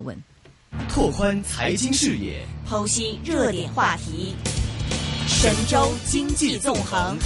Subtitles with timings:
[0.00, 0.16] 问，
[0.88, 4.34] 拓宽财经视野，剖析热点话题，
[5.26, 7.18] 神州经济纵横。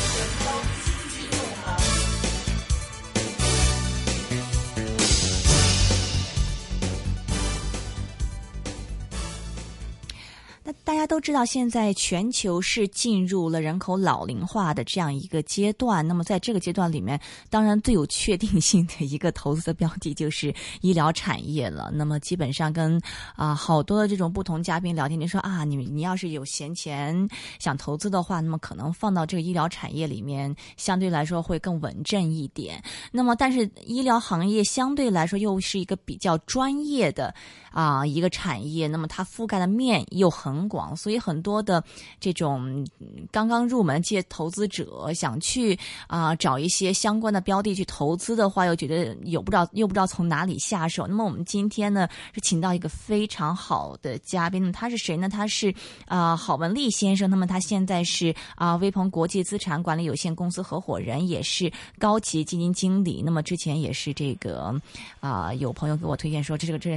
[11.05, 16.09] 大家都知道，现在全球是进入了人口老龄化的这样一个阶段。
[16.09, 17.20] 那么，在这个阶段里面，
[17.50, 21.91] 当然最有确定性的一个投资的标的就是 医疗产业了。
[21.93, 22.98] 那么，基本上跟
[23.37, 27.28] 啊好多的这种不同嘉宾聊天，你说啊，你你要是有闲钱
[27.59, 32.83] 想投资的话，那么可能放到这个医疗产业里面，相对来说会更稳阵一点。
[33.12, 37.34] 那么，但是医疗行业相对来说又是一个比较专业的
[37.74, 40.55] 啊一个产业，那么它覆盖的面又很。
[40.66, 41.84] 广，所以很多的
[42.19, 42.87] 这种
[43.30, 51.06] 刚刚入门这些投资者想去啊找一些相关的标的去投资的话，又觉得有不知道又不知道从哪里下手。
[51.06, 55.28] 那么我们今天呢是请到一个非常好的嘉宾，他是谁呢？
[55.28, 55.75] 他是
[56.06, 57.28] 啊郝文丽先生。
[57.28, 63.20] 那么他现在是啊威鹏国际资产管理有限公司合伙人，也是高级基金经理。
[63.22, 64.75] 那么之前也是这个
[65.20, 66.97] 啊有朋友给我推荐说这个这个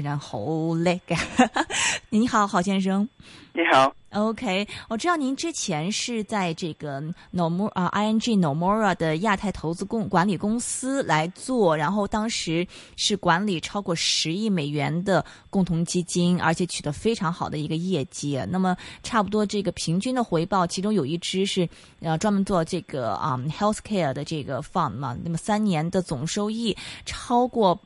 [0.68, 1.02] 好累。
[2.10, 3.08] 你好，郝先生。
[3.54, 7.02] 你好，OK，我知道您之前是在这个
[7.34, 18.40] Nomura 啊，ING Nomura 的亚太投资公管理公司来做，然后当时是管理超过十亿美元的共同基金，而且取得非常好的一个业绩。
[18.50, 21.68] 那么差不多这个平均的回报，其中有一支是
[22.00, 27.80] 呃专门做这个啊 healthcare 的这个 fund 嘛，那么三年的总收益超过。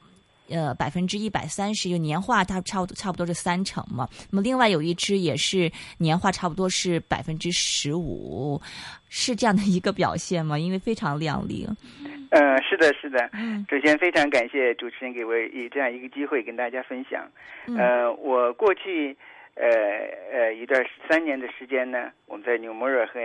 [0.52, 4.08] 呃，百分之一百三十，就年化它差不多差不多是三成嘛。
[4.30, 8.62] 那么另外有一只也是年化差不多是百分之十五，
[9.10, 10.60] 是这样的一个表现吗？
[10.60, 11.68] 因为非常靓丽。
[12.32, 13.30] 嗯，是的，是的。
[13.70, 17.26] 首先非常感谢主持人给我以这样一个机会跟大家分享。
[17.78, 19.16] 呃，我过去
[19.56, 19.68] 呃
[20.32, 23.20] 呃一段三年的时间呢，我们在纽摩尔和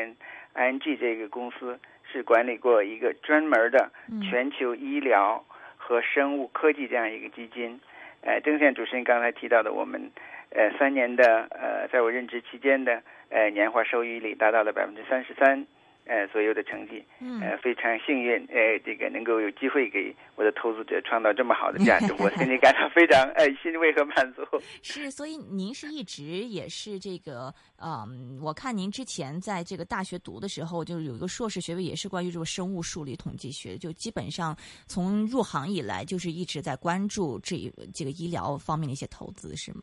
[0.54, 1.78] ING 这个公司
[2.12, 3.90] 是管理过一个专门的
[4.28, 5.44] 全球医疗。
[5.86, 7.80] 和生物科技这样一个基金，
[8.22, 10.10] 呃，正像主持人刚才提到的，我们
[10.50, 15.64] 呃三年的呃，在我任职期间的呃年化收益率达到了百分之三十三。
[16.06, 17.04] 呃，所有的成绩，
[17.42, 24.42] 呃，非常幸运，呃，这个能够有机会给我的投资者创造这么好的价值， 我心里感到非常呃欣慰和满足。
[24.82, 27.52] 是，所以您是一直也是这个，
[27.82, 34.56] 嗯，我看您之前在这个大学读的时候，就是有一个硕士学位，也是关于这个生物数理统计学，就基本上
[34.86, 37.56] 从入行以来就是一直在关注这
[37.92, 39.80] 这个医疗方面的一些投资，是吗？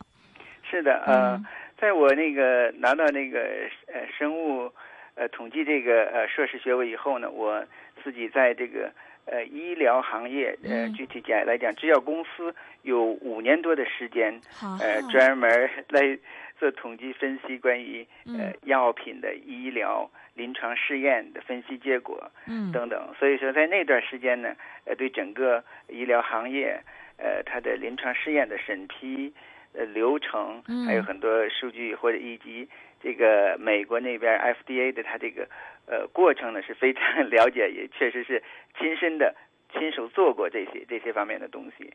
[0.62, 1.38] 是的，呃，
[1.78, 3.40] 在我那个拿到那个
[3.88, 4.72] 呃生物。
[5.16, 7.64] 呃，统计这个呃硕士学位以后呢，我
[8.02, 8.90] 自己在这个
[9.26, 12.52] 呃医疗行业呃具体讲来讲，制药公司
[12.82, 14.40] 有五年多的时间，
[14.80, 16.18] 呃专门 来
[16.58, 23.14] 做统计分析关于呃药品的医疗临床试验的分析结果嗯等等。
[23.16, 24.52] 所以说在那段时间呢，
[24.84, 26.80] 呃对整个医疗行业
[27.18, 29.32] 呃它的临床试验的审批
[29.74, 32.68] 呃流程，还有很多数据或者以及。
[33.04, 35.46] 这个美国那边 FDA 的他这个
[35.86, 38.42] 呃过程呢是非常 了解，也确实是
[38.78, 39.34] 亲身的
[39.70, 41.92] 亲手做过这些这些方面的东西。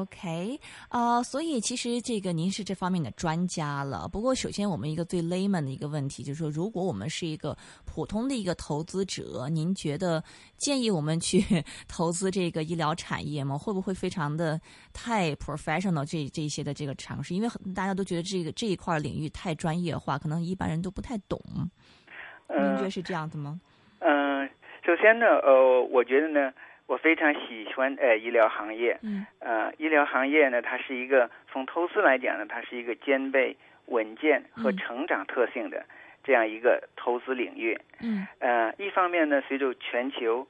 [0.00, 0.58] OK，
[0.90, 4.08] 呃，所以其实这个您是这方面的专家了。
[4.08, 10.22] 不过，首先我们一个最 layman 的一个问题就是说，如果我们是一个普通的一个投资者，您觉得
[10.56, 11.44] 建议我们去
[11.86, 13.56] 投资这个医疗产业吗？
[13.56, 14.60] 会不会非常的
[14.92, 17.34] 太 professional 这这些的这个尝试？
[17.34, 21.40] 因为大家都觉得这个这一块领域太专业化，可能一般人都不太懂。
[22.48, 23.60] 您觉得是这样子吗？
[24.00, 24.48] 嗯，
[24.84, 26.52] 首先呢，呃，我觉得呢。
[26.86, 33.56] 我非常喜欢呃医疗行业，嗯，呃医疗行业呢，它是一个从投资来讲呢，它是一个兼备
[33.86, 35.82] 稳健和成长特性的
[36.22, 40.46] 这样一个投资领域，嗯，呃一方面呢，随着全球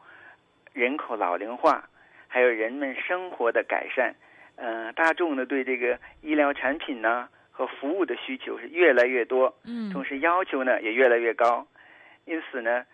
[0.73, 1.89] 人口老龄化，
[2.27, 4.15] 还有人们生活的改善，
[4.57, 11.65] 呃大众呢对这个医疗产品呢和服务的需求是越来越多，嗯，同时要求呢也越来越高，
[12.25, 12.85] 因此呢。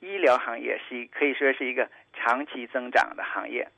[0.00, 3.68] 医疗行业是可以说是一个长期增长的行业，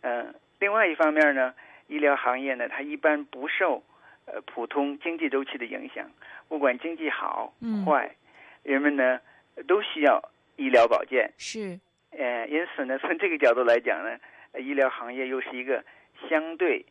[0.00, 1.54] 嗯，另外一方面呢，
[1.88, 3.82] 医疗行业呢，它一般不受
[4.26, 6.10] 呃普通经济周期的影响，
[6.48, 7.52] 不管经济好
[7.84, 8.14] 坏，
[8.62, 9.20] 人们呢
[9.66, 10.22] 都需要
[10.56, 11.30] 医疗保健。
[11.38, 11.78] 是，
[12.10, 14.18] 呃，因此呢， 从这个角度来讲呢，
[14.60, 15.84] 医疗行业又是一个
[16.28, 16.84] 相对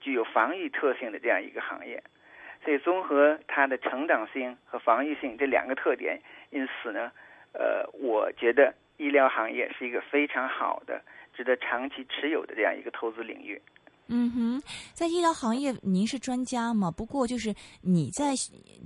[0.00, 2.02] 具有防御特性的这样一个行业，
[2.64, 7.10] 所以综合它的成长性和防御性这两个特点，因此呢。
[7.54, 11.02] 呃，我觉得医疗行业是一个非常好的、
[11.34, 13.60] 值得长期持有的这样一个投资领域。
[14.10, 14.62] 嗯哼，
[14.94, 16.90] 在医疗行业，您是专家嘛？
[16.90, 18.34] 不过就是你在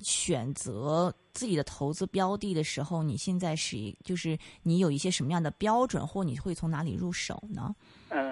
[0.02, 7.72] 选择自己的投资标的的时候，你现在是就是你有一些什么样的标准，或你会从哪里入手呢？
[8.08, 8.31] 嗯，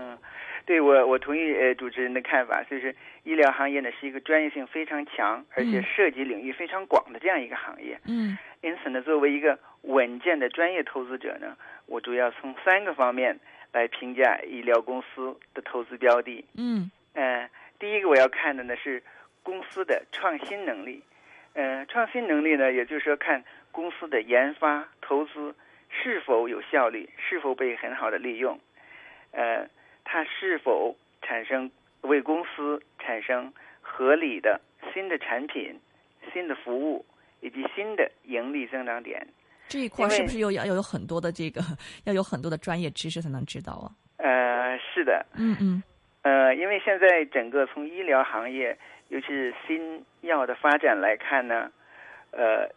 [0.71, 2.95] 对我我同意呃主持人的看法，就是
[3.25, 7.99] 医疗行业呢是一个专业性非常强，而且涉及领域非常广的这样一个行业。
[8.07, 11.57] 嗯，因此呢，作为一个稳健的专业投资者呢，
[11.87, 13.41] 我主要从三个方面。
[13.73, 16.45] 来评价医疗公司的投资标的。
[16.57, 19.01] 嗯，呃，第一个我要看的呢是
[19.45, 21.01] 公司的创新能力。
[21.55, 25.55] 呃，创新能力呢，也就是说看公司的研发投资
[25.89, 28.59] 是否有效率，是否被很好的利用。
[29.31, 29.69] 呃，
[30.05, 31.71] 它是否产生
[32.03, 34.61] 为公司产生合理的
[34.93, 35.79] 新的产品、
[36.33, 37.05] 新的服务
[37.41, 39.27] 以及新的盈利增长点。
[39.69, 41.61] 这一块是不是又要要有很多的这个，
[42.05, 43.87] 要有很多的专业知识才能知道啊？
[44.17, 45.83] 呃，是的，嗯嗯，
[46.23, 48.77] 呃，因为现在整个从医疗行业，
[49.09, 51.71] 尤其是新药的发展来看呢，
[52.33, 52.69] 呃，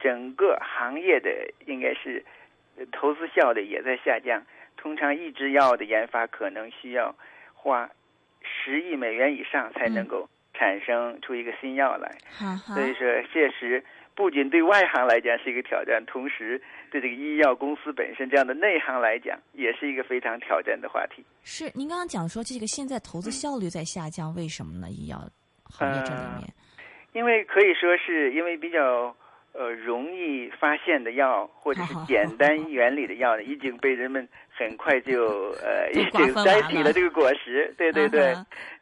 [0.00, 1.30] 整个行业的
[1.66, 2.24] 应该是
[2.92, 4.42] 投资效率也在下降。
[4.78, 7.14] 通常一支药的研发可能需要
[7.52, 7.90] 花
[8.42, 12.16] 十亿美元以上才能够产生出一个新药来，
[12.66, 13.84] 所以说确实。
[14.14, 16.60] 不仅对外行来讲是一个挑战，同时
[16.90, 21.24] 对这个医药公司本身这样的内行来讲，也是一个非常挑战的话题。
[21.44, 24.90] 是您刚刚讲说这个现在投资效率在下降，为什么呢？
[24.90, 25.18] 医药
[25.62, 26.52] 行业这里面，
[27.12, 29.14] 因为可以说是因为比较。
[29.58, 34.26] 呃，容易发现的药或者是简单原理的药呢，已经被人们
[34.56, 37.74] 很快就 呃已经摘取了这个果实。
[37.76, 38.32] 对对对，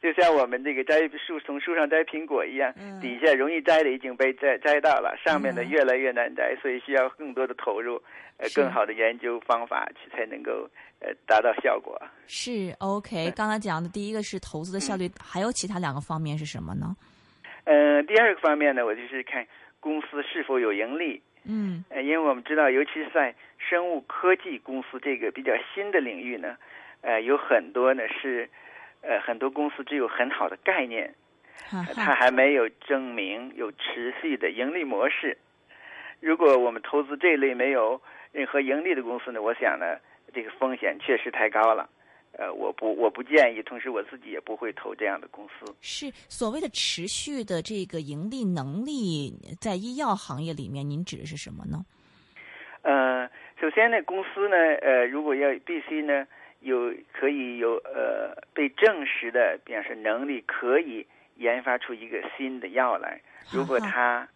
[0.02, 2.70] 就像我们这个摘树从树上摘苹果一样，
[3.00, 7.98] 底下容易摘的已经被摘摘到了，上面的越来越难摘，所以需要更多的投入，
[8.36, 10.68] 呃，更好的研究方法去才能够
[11.00, 11.98] 呃达到效果。
[12.26, 16.94] 是 OK，刚才讲的第一个是投资的效率，还有其他两个方面是什么呢？
[17.64, 19.42] 呃，第二个方面呢，我就是看。
[19.86, 21.22] 公司是否有盈利？
[21.44, 26.56] 嗯，呃，因为我们知道，尤其是在生物科技公司这个比较新的领域呢，
[27.02, 28.48] 呃，有很多呢是，
[29.02, 31.14] 呃，很多公司只有很好的概念，
[31.94, 35.38] 它还没有证明有持续的盈利模式。
[36.18, 39.98] 如果我们投资这类没有任何盈利的公司呢，我想呢，
[40.34, 41.88] 这个风险确实太高了。
[42.38, 45.74] 呃，我不，我不建议，同时我自己也不会投这样的公司。
[45.80, 51.78] 是所谓的持续的这个盈利能力，在医药行业里面，您指的是什么呢？
[52.82, 53.26] 呃，
[53.58, 56.26] 首先呢，公司呢，呃，如果要必须呢，
[56.60, 61.06] 有可以有呃被证实的，比方说能力，可以
[61.36, 63.18] 研发出一个新的药来。
[63.50, 64.28] 如果他，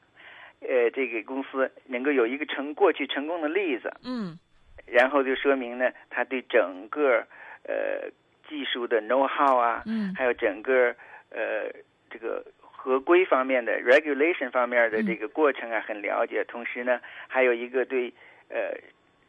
[0.61, 4.39] 呃，这个公司能够有一个成过去成功的例子，嗯，
[4.87, 7.27] 然后就说明呢，他对整个。
[7.71, 8.11] 呃，
[8.49, 10.93] 技术的 know how 啊，嗯，还有整个
[11.31, 11.71] 呃
[12.11, 16.45] 这个合规方面的 regulation 方面的这个过程啊，很了解。
[16.45, 18.13] 同时呢，还有一个对
[18.49, 18.75] 呃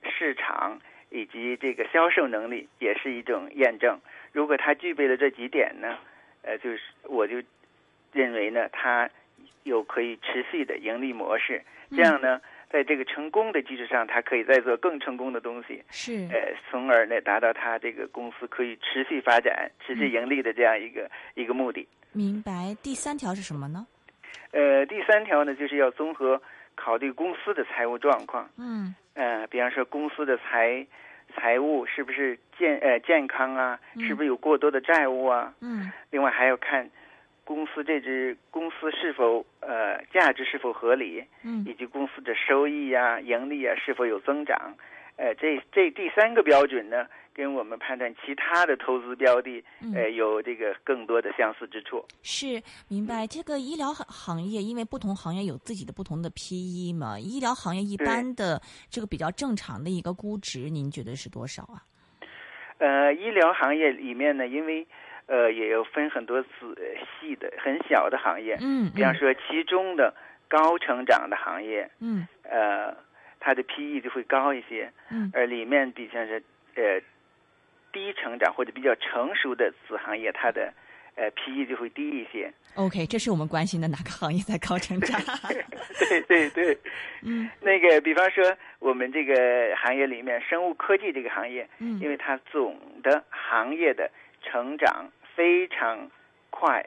[0.10, 0.80] 市场
[1.12, 4.00] 以及这个销售能力也是一种验证。
[4.32, 6.00] 如果他具备了这几点呢，
[6.42, 7.44] 呃，就是我就
[8.12, 9.08] 认为呢，他
[9.64, 11.62] 有可以持续的盈利模式。
[11.96, 12.42] 这样呢。
[12.72, 21.88] 在这个成功的基础上，他可以再做更成功的东西，是呃，从而呢达到他这个公司可以持续发展、持续盈利的这样一个一个目的。
[22.14, 22.76] 明白。
[22.82, 23.86] 第三条是什么呢？
[24.52, 26.42] 呃，第三条呢，就是要综合
[26.76, 28.50] 考虑公司的财务状况。
[28.58, 28.96] 嗯。
[29.14, 30.86] 呃，比方说公司的财
[31.36, 33.80] 财务是不是健呃健康啊？
[34.08, 35.54] 是不是有过多的债务啊？
[35.60, 35.92] 嗯。
[36.10, 36.90] 另外还要看。
[37.54, 44.74] 公司这支公司是否呃价值是否合理，嗯，以及公司的收益呀、盈利啊是否有增长，
[45.18, 49.62] 呃，这这第三个标准呢，跟我们判断其他的投资标的，
[49.94, 52.06] 呃，有这个更多的相似之处。
[52.24, 61.84] 是明白这个医疗行业，因为不同行业有自己的不同的 PE 嘛，医疗行业一般的这个比较正常的一个估值，您觉得是多少啊？
[62.80, 64.88] 呃，医疗行业里面呢，因为
[65.28, 66.50] 呃，也有分很多子
[67.20, 70.14] 细的、很小的行业，嗯，比方说其中的
[70.50, 72.96] 高成长的行业，嗯，呃，
[73.40, 76.36] 它的 PE 就会高一些，嗯，而里面比方说
[76.76, 77.00] 呃
[77.94, 80.74] 低成长或者比较成熟的子行业，它的
[81.16, 82.52] 呃 PE 就会低一些。
[82.76, 85.20] OK，这是我们关心的哪个行业在高成长？
[86.08, 86.78] 对 对对，
[87.22, 88.44] 嗯，那个比方说
[88.80, 94.10] 我们这个行业里面，生物科技这个行业，嗯，因为它总的行业的
[94.42, 95.12] 成长。
[95.34, 96.12] 非常
[96.50, 96.86] 快，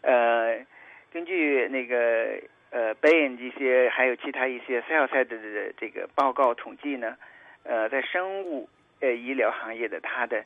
[0.00, 0.64] 呃，
[1.12, 2.40] 根据那个
[2.70, 5.36] 呃，Bain 这些还有其他一些 sell side 的
[5.76, 7.18] 这个报告统计呢，
[7.64, 8.66] 呃，在生物
[9.00, 10.42] 呃医疗行业的它的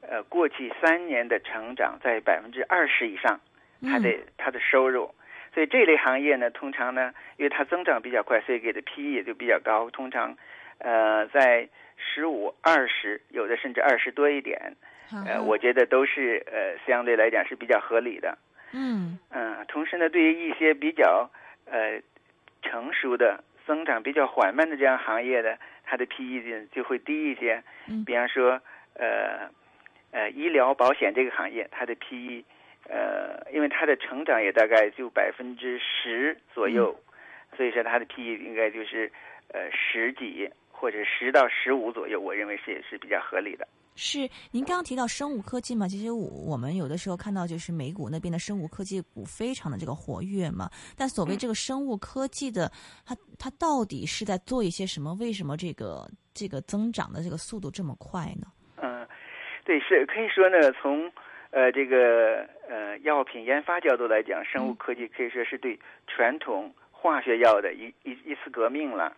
[0.00, 3.38] 呃过去三年的成长在百分之二十以上，
[3.82, 5.14] 它的它的收入。
[5.52, 9.90] 所以这类行业呢，通常呢，因为它增长比较快，所以给的 PE 也就比较高。
[9.90, 10.34] 通常，
[10.78, 11.68] 呃，在
[11.98, 14.76] 十五、二十，有的甚至二十多一点。
[15.26, 18.38] 呃，我觉得都是呃，相对来讲是比较合理的。
[18.72, 21.30] 嗯嗯，同时呢，对于一些比较
[21.66, 22.00] 呃
[22.62, 27.62] 成熟的、增长比较缓慢的这样行业的，它的 PE 就就会低一些。
[27.88, 28.60] 嗯，比方说
[28.94, 29.50] 呃
[30.12, 32.44] 呃医疗保险这个行业，它的 PE。
[32.88, 36.98] 呃，因为它的成长也大概就百分之十左右，
[37.56, 39.12] 所以说它的 PE 应该就是
[39.52, 43.68] 呃十几或者十到十五左右，我认为是也是比较合理的。
[43.94, 45.86] 是，您刚刚提到生物科技嘛？
[45.86, 50.70] 其实我我们有的时候看到就是美股那边的生物科技股非常的这个活跃嘛。
[50.96, 52.70] 但所谓这个生物科技的，
[53.04, 55.14] 它它到底是在做一些什么？
[55.14, 58.46] 为什么这个这个增长的这个速度这么快呢？
[58.76, 59.06] 嗯，
[59.64, 61.10] 对，是可以说呢，从。
[61.52, 69.12] 呃，这个呃，药品研发角度来讲，生物科技可以说是对传统化学药的一一一次革命了。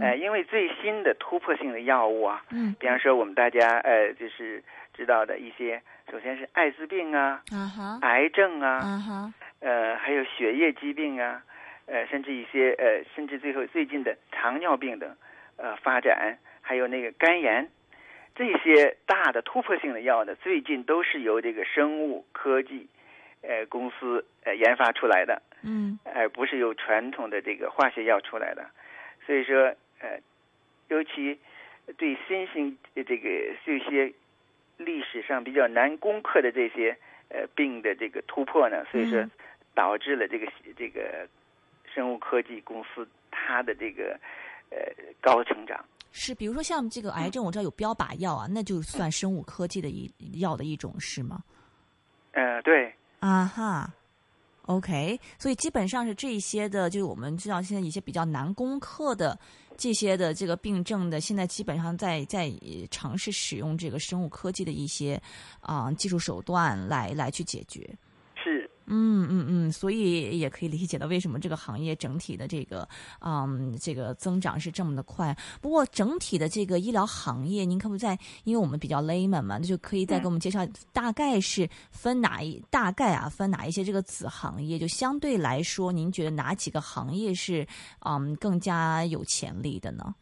[0.00, 5.80] 呃，因为最新的突破性的药物啊，嗯，比方说我们大家呃就是知道的一些，
[6.10, 11.42] 首先是艾滋病啊，啊哈，癌症啊，啊哈，呃，还有血液疾病啊，
[11.86, 15.16] 呃，甚至一些呃，甚至最后最近的糖尿病的
[15.56, 17.68] 呃发展，还有那个肝炎。
[18.34, 22.86] 这些大的突破性的药呢，最近都是由这个生物科技，
[23.42, 28.64] 呃公司呃研发出来的，嗯，而不是由传统的这个化学药出来的。
[29.28, 30.18] 所以说，呃，
[30.88, 31.38] 尤其
[31.98, 33.28] 对新型这个
[33.62, 34.10] 这些
[34.78, 36.96] 历史上比较难攻克的这些
[37.28, 39.22] 呃病的这个突破呢，所以说
[39.74, 41.28] 导致了这个这个
[41.94, 44.18] 生物科技公司它的这个
[44.70, 44.78] 呃
[45.20, 45.84] 高成长。
[46.10, 51.44] 是，比如说像这个癌症，我知道有标靶药啊，那就算生物科技的一药的一种是吗？
[52.32, 52.90] 呃，对。
[53.20, 53.92] 啊哈
[54.68, 59.38] ，OK，所以基本上是这些的，就是我们知道现在一些比较难攻克的
[59.76, 62.52] 这些的这个病症的，现在基本上在在
[62.90, 65.20] 尝试使用这个生物科技的一些
[65.60, 67.88] 啊技术手段来来去解决。
[68.90, 72.88] 嗯嗯嗯，所以也可以理解到为什么这个行业整体的这个
[73.20, 75.36] 嗯这个增长是这么的快。
[75.60, 84.78] 不过整体的这个医疗行业，您可不在，因为我们比较 layman 嘛，那就可以再给我们介绍大概是分哪一大概啊分哪一些这个子行业？
[84.78, 87.66] 就相对来说，您觉得哪几个行业是
[88.06, 90.14] 嗯更加有潜力的呢？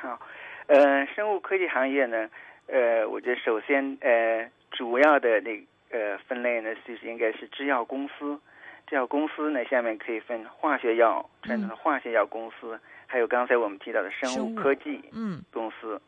[0.00, 0.18] 好，
[0.66, 2.28] 呃，生物科技行业呢，
[2.66, 5.69] 呃，我觉得首先呃主要的那。
[5.90, 8.38] 呃，分类呢就是应该是制药公司，
[8.86, 12.78] 制药公司呢下面可以分化学药传统的化学药公司，
[13.08, 16.00] 还有刚才我们提到的生物科技嗯公司，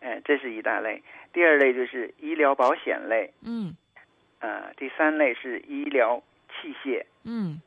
[0.00, 1.02] 呃，这是一大类。
[1.32, 3.74] 第二类就是医疗保险类，嗯，
[4.40, 7.60] 呃，第三类是医疗器械，嗯，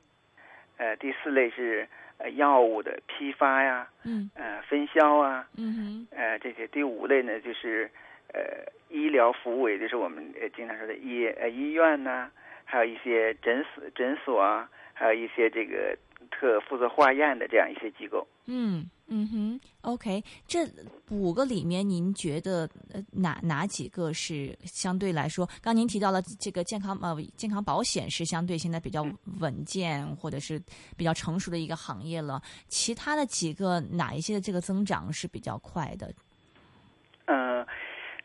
[0.78, 1.88] 呃，第四类是
[2.20, 6.68] 呃药物的批发呀，嗯，呃，分销啊，嗯哼，呃，这些。
[6.68, 7.90] 第五类呢就是。
[8.34, 12.30] 呃，医疗服务也就是我们呃经常说的医呃医院呐，
[12.66, 15.98] 还有一些诊所诊所啊，还有一些这个
[16.30, 18.28] 特负责化验的这样一些机构。
[18.50, 20.66] 嗯嗯哼，OK，这
[21.10, 25.48] 五个里面，您觉得呃哪哪几个是相对来说？
[25.62, 29.06] 刚您提到了这个健康呃健康保险是相对现在比较
[29.40, 30.62] 稳健或者是
[30.96, 32.42] 比较成熟的一个行业了。
[32.68, 36.14] 其他的几个哪一些的这个增长是比较快的？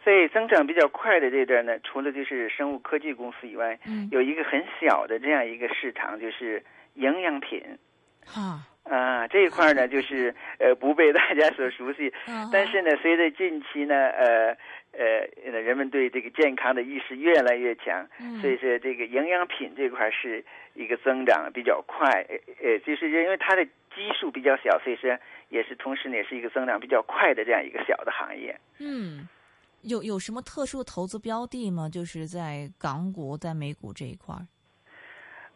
[0.03, 0.05] 嗯。
[0.05, 6.63] 所以增长比较快的这段呢，除了就是生物科技公司以外，嗯，有一个很小的这样一个市场，就是
[6.95, 7.63] 营养品。
[8.35, 12.13] 啊啊，这一块呢，就是呃不被大家所熟悉，
[12.53, 14.57] 但是呢，随着近期呢，呃
[14.93, 18.09] 呃，人们对这个健康的意识越来越强，
[18.41, 20.45] 所以说这个营养品这块是
[20.75, 22.27] 一个增长比较快，
[22.63, 25.17] 呃，就是因为它的基数比较小，所以说
[25.49, 28.57] 也是同时呢，也是一个增长比较快的这样一个小的行业。
[28.81, 29.29] 嗯。
[29.83, 31.89] 有有什么特殊的投资标的吗？
[31.89, 34.47] 就是在港股、在美股这一块儿。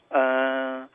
[0.09, 0.89] 嗯，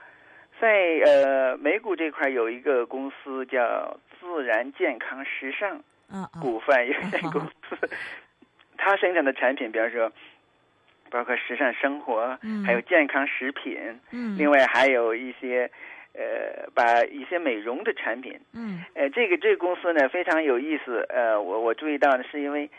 [0.60, 0.68] 在
[1.06, 5.82] 呃美股这块有一个公司叫自然健康时尚
[6.42, 7.78] 股份有限公司，
[8.78, 10.12] 它生产的产品，比方说
[11.10, 13.78] 包括时尚生活，还有健康食品，
[14.12, 15.70] 嗯，另外还有一些
[16.14, 22.70] 呃把一些美容的产品，嗯，呃，这个这个公司呢非常有意思，呃，我我注意到呢是因为。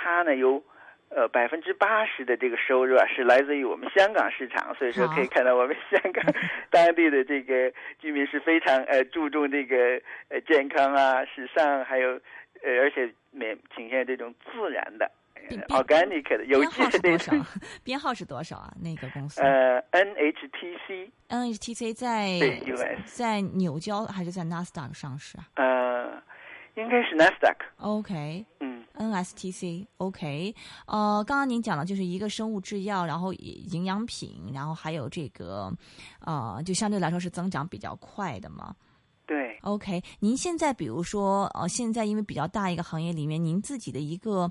[0.00, 0.62] 它呢有，
[1.08, 6.24] 呃百分之八十的这个收入啊是来自于我们香港市场，所以说可以看到我们香港
[6.70, 12.10] 当地的这个居民是非常呃注重这个呃健康啊、时尚，还有
[12.62, 15.10] 呃而且每倾向这种自然的
[15.68, 17.32] organic 的有机的多少？
[17.82, 18.70] 编号是多少啊？
[18.82, 19.40] 那个公司？
[19.40, 21.10] 呃，NHTC。
[21.30, 22.38] NHTC 在
[23.04, 25.44] 在纽交还是在纳斯达克上市啊？
[25.56, 26.22] 呃，
[26.74, 27.64] 应该是纳斯达克。
[27.78, 28.67] OK，嗯
[28.98, 30.54] ，NSTC，OK，
[30.86, 35.72] 呃，刚刚您讲的就是一个生物制药，然后营养品，然后还有这个，
[36.20, 38.74] 呃，就相对来说是增长比较快的嘛。
[39.26, 44.50] 对，OK，您现在比如说，呃，现在因为比较大一个行业里面，您自己的一个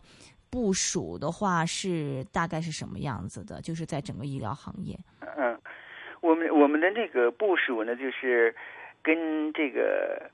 [0.49, 3.59] 部署的话是大概是什么样子的？
[3.61, 4.95] 就是在整个医疗行业。
[5.35, 5.59] 嗯，
[6.21, 8.55] 我们我们的那个部署呢，就是
[9.01, 10.29] 跟这个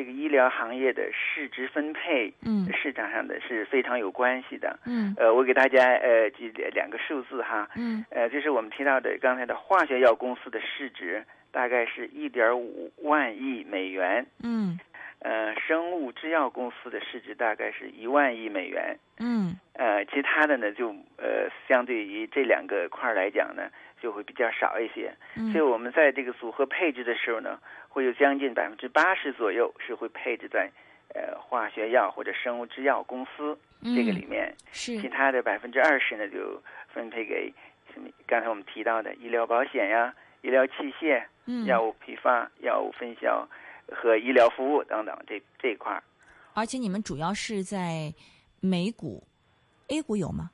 [0.00, 4.78] 这个医疗行业的市值分配，嗯，市场上的是非常有关系的。
[4.86, 11.22] 嗯，呃，我给大家呃举两个数字哈，嗯，呃，就是我们提到的刚才的化学药公司的市值。
[11.52, 14.24] 大概是一点五万亿美元。
[14.40, 14.78] 嗯，
[15.18, 18.96] 呃，生物制药公司的市值大概是一万亿美元。
[19.18, 23.64] 嗯，呃，其他的呢，就呃，相对于这两个块来讲呢，
[24.00, 25.12] 就会比较少一些。
[25.36, 27.58] 嗯，所以我们在这个组合配置的时候呢，
[27.90, 30.70] 会有将近百分之八十左右是会配置在
[31.14, 34.54] 呃化学药或者生物制药公司这个里面。
[34.72, 34.98] 是。
[35.02, 37.52] 其他的百分之二十呢，就分配给
[37.92, 38.08] 什么？
[38.26, 40.14] 刚才我们提到的医疗保险呀。
[40.42, 43.46] 医疗器械、嗯药物批发、药物分销
[43.92, 46.02] 和医疗服务等等，这这一块儿。
[46.54, 48.10] 而且你们主要是在
[48.58, 49.22] 美股
[49.88, 50.50] ，A 股有吗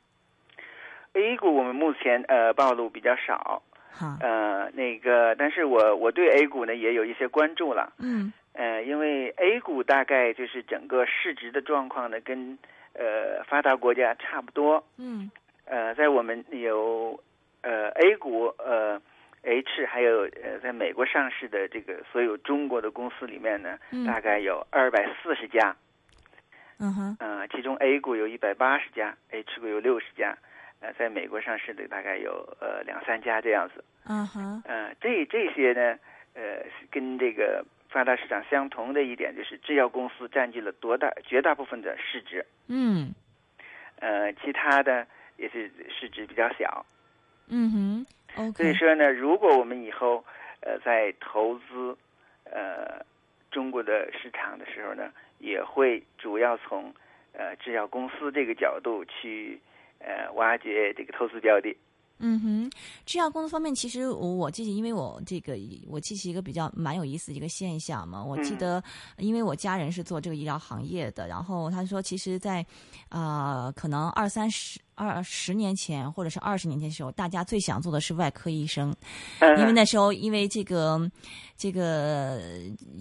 [1.12, 3.62] ？A 股我们目前呃暴露比较少，
[3.98, 12.58] 哈，呃那个，但是我我对 A 股呢也有一些关注了，嗯，呃，因为 A 股大概就是整个市值的状况呢跟
[12.92, 15.30] 呃发达国家差不多，嗯，
[15.64, 17.18] 呃，在我们有
[17.62, 19.00] 呃 A 股呃。
[19.48, 25.76] H 还有呃，在美国上市的这个所有中国的公司里面呢，大概有二百四十家。
[26.80, 27.16] 嗯哼。
[27.20, 30.36] 呃，其中 A 股有一百八十家，H 股有六十家，
[30.80, 33.84] 呃，在美国上市的大概有呃两三家这样子。
[34.06, 34.62] 嗯哼。
[34.66, 35.98] 呃，这这些呢，
[36.34, 42.44] 呃，跟这个发达市场相同的一点就是，制药公司占据了多大绝大部分的市值。
[42.68, 43.14] 嗯。
[43.98, 45.06] 呃，其他的
[45.38, 46.84] 也是市值比较小。
[47.48, 48.52] 嗯哼。
[48.54, 50.22] 所以说呢，如果我们以后
[50.60, 51.96] 呃在投资
[52.44, 53.02] 呃
[53.50, 56.92] 中国的市场的时候呢，也会主要从
[57.32, 59.58] 呃制药公司这个角度去
[59.98, 61.76] 呃挖掘这个投资标的。
[62.18, 62.70] 嗯哼，
[63.04, 65.54] 制药公司方面，其实我我记起，因为我这个
[65.86, 68.24] 我记起一个比较蛮有意思的一个现象嘛。
[68.24, 68.82] 我记得，
[69.18, 72.64] 因为我家人是做这个医疗行业的，然后他说，其实，在
[73.10, 74.80] 啊可能二三十。
[74.96, 78.96] 二十年前或者是二十年前的时候，大家最想做的是外科医生，
[79.58, 80.98] 因为那时候因为这个
[81.54, 82.40] 这个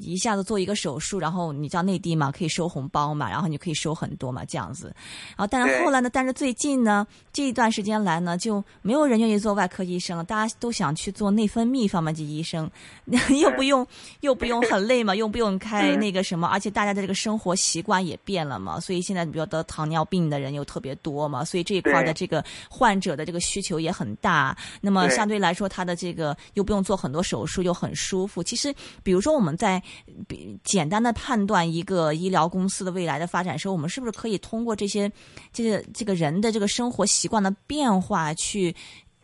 [0.01, 4.93] 一下子做一个手术，然后你知道内地嘛，可以收红包嘛，然后你可以收很多嘛，这样子。
[5.29, 12.69] 然后但是后来呢，但是最近呢这一段时间来呢，就没有人愿意做外科医生了，大家都想去做内分泌方面的医生，
[13.39, 13.87] 又不用
[14.19, 21.81] 又不用很累嘛，又不用开那个什么，而且大家的这个生活习惯也变了嘛，所以现在比如得糖尿病的人又特别多嘛，所以这。
[21.85, 28.43] 块的这个患者的这个需求也很大，那么相对来说，他的这个又不用做很多手术，又很舒服。
[28.43, 29.81] 其实，比如说我们在
[30.27, 35.11] 比简单的判断一个医疗公司的未来的发展时候，我们是不是可以通过这些
[35.51, 38.73] 这个这个人的这个生活习惯的变化，去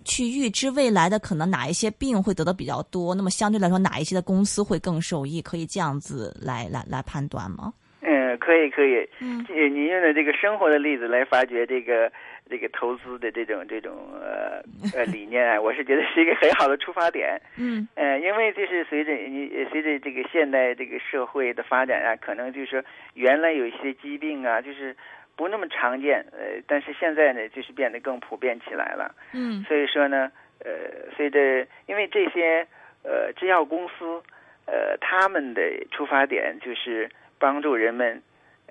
[0.03, 3.13] 去预知未来的可能哪一些病会得的比较多？
[3.13, 5.41] 那么相对来说，哪一些的公司会更受益？
[5.41, 7.73] 可以这样子来来来判断吗？
[8.01, 9.07] 嗯，可以可以。
[9.19, 12.11] 嗯，你用的这个生活的例子来发掘这个。
[12.51, 14.61] 这个投资的这种这种呃
[14.93, 17.39] 呃理念啊，我是觉得是一个很好的出发点。
[17.57, 22.83] 嗯，呃，因为就是随着你随着这个现代这个社会的发展啊，可能就是说
[23.13, 24.93] 原来有一些疾病啊，就是
[25.37, 29.15] 不那么常见，呃，但是现在呢，就是变得更普遍起来了。
[29.33, 32.67] 嗯，所以说呢，呃，随着因为这些
[33.03, 34.21] 呃制药公司，
[34.65, 37.09] 呃，他们的出发点就是
[37.39, 38.21] 帮助人们，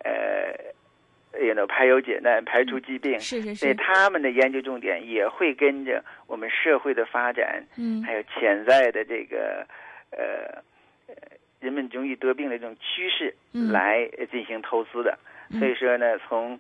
[0.05, 0.53] 呃。
[1.41, 3.55] 也能排忧解难、排除疾病，是是是。
[3.55, 9.67] 所以他们的研究重点也会跟着我们社会的发展，嗯，还有潜在的这个
[10.11, 10.63] 呃
[11.07, 11.15] 呃
[11.61, 15.19] 人们容易得病的这种趋势来进行投资的。
[15.59, 16.59] 所以说呢，从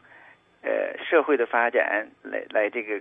[0.62, 3.00] 呃社会的发展来来这个。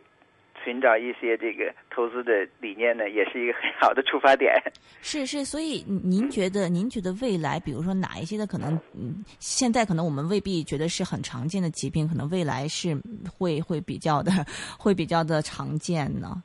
[0.63, 4.53] 寻找一些这个投资的理念呢，也是一个很好的出发点。
[5.01, 12.97] 是是，所以您觉得，您觉得未来，比如说哪一些的可能，嗯，现在可能我们未必觉得是很常见的疾病，可能未来是
[13.31, 14.31] 会会比较的，
[14.77, 16.41] 会比较的常见呢？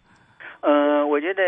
[0.61, 1.42] 呃，我觉得，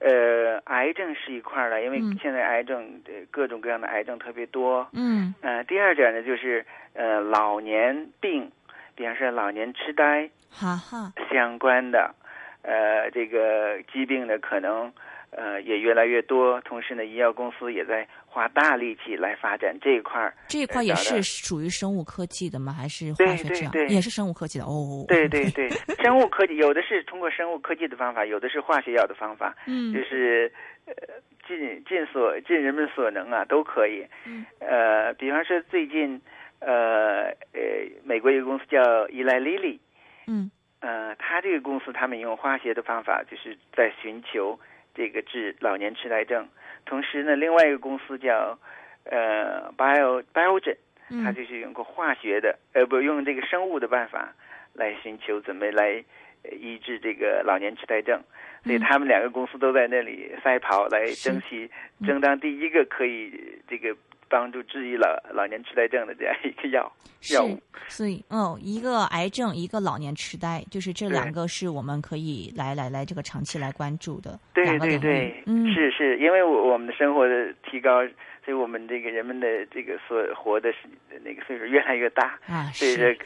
[0.00, 3.00] 呃，癌症是一块儿的，因为现在癌症
[3.30, 4.86] 各种各样的癌症特别多。
[4.92, 5.34] 嗯。
[5.40, 8.50] 呃，第二点呢，就是呃，老年病。
[8.96, 12.14] 比方说老年痴呆，哈哈，相关的，
[12.62, 14.90] 呃，这个疾病呢，可能
[15.30, 16.60] 呃也越来越多。
[16.62, 20.34] 同时呢，医药公司也在花大力气来发展这一块儿。
[20.48, 22.72] 这一块也是属于生物科技的吗？
[22.72, 23.72] 还是化学这样？
[23.88, 25.04] 也是生物科技的哦。
[25.08, 25.68] 对对对，
[26.02, 29.54] 生物科技有的是通过生物科技的方法，有的是化学药的方法。
[29.66, 30.50] 嗯，就是
[30.86, 30.94] 呃
[31.46, 34.06] 尽尽所尽人们所能啊，都可以。
[34.24, 36.20] 嗯，呃，比方说最近。
[36.58, 37.60] 呃呃，
[38.02, 39.78] 美国一个公司叫伊莱莉莉，
[40.26, 44.58] 嗯，呃，他这个公司他们用化学的方法，就是在寻求
[44.94, 46.48] 这个治老年痴呆症。
[46.84, 48.58] 同时呢，另外一个公司叫
[49.04, 50.76] 呃 Bio Biogen，
[51.24, 54.34] 他就是用过化学的，呃，不用这个生物的办法
[54.74, 56.04] 来寻求怎么来
[56.50, 58.20] 医治这个老年痴呆症。
[58.64, 61.70] 所以他们两个公司都在那里赛跑，来争取
[62.04, 63.96] 争当第一个可以这个。
[64.28, 66.92] 帮助治愈老老年痴呆症的这样一个药
[67.32, 78.02] 药物，所以哦，一个癌症，一个老年痴呆，就是这两个是我们可以来来来这个长期来关注的对对对，嗯，是是因为我我们的生活的提高。
[78.46, 80.72] 所以我们这个人们的这个所活的
[81.24, 83.18] 那个岁数越来越大啊，是，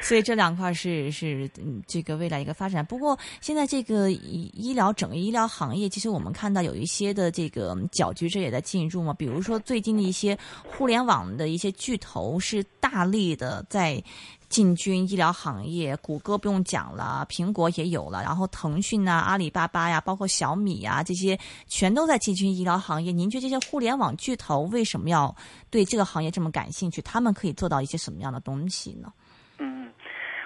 [0.00, 1.48] 所以这两块是 是
[1.86, 2.84] 这个未来一个发展。
[2.84, 14.02] 不过现在这个医疗整个医疗行业，其实我们看到有一些的这个搅局者也在进入嘛，比如说最近的一些互联网的一些巨头是大力的在。
[14.50, 23.12] 进军医疗行业，谷歌不用讲了，苹果也有了，然后腾讯啊、阿里巴巴呀，包括小米呀，这些全都在进军医疗行业。
[23.12, 25.32] 您觉得这些互联网巨头为什么要
[25.70, 27.00] 对这个行业这么感兴趣？
[27.02, 29.12] 他们可以做到一些什么样的东西呢？
[29.58, 29.88] 嗯，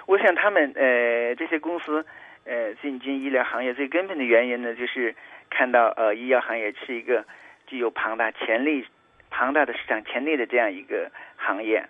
[0.05, 2.05] 我想他们呃这些公司
[2.45, 5.15] 呃进军医疗行业最根本的原因呢，就是
[5.49, 7.25] 看到呃医药行业是一个
[7.65, 8.85] 具有庞大潜力、
[9.31, 11.83] 庞大的市场潜力的这样一个行业，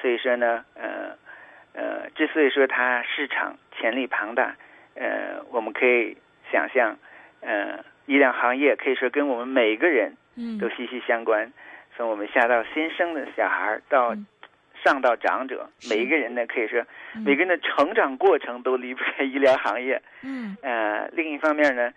[0.00, 1.21] 所以说呢，呃。
[1.74, 4.54] 呃，之所以说它市场潜力庞大，
[4.94, 6.16] 呃，我们可以
[6.50, 6.98] 想象，
[7.40, 10.14] 呃，医疗行业可以说跟我们每个人
[10.60, 11.50] 都息息相关。
[11.96, 14.14] 从我们下到新生的小孩到
[14.84, 16.84] 上到长者，每一个人呢，可以说
[17.24, 20.02] 每个人的成长过程都离不开医疗行业。
[20.22, 20.56] 嗯。
[20.60, 21.90] 呃，另一方面呢，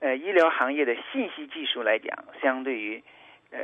[0.00, 3.02] 呃，医疗行业的信息技术来讲，相对于
[3.50, 3.58] 呃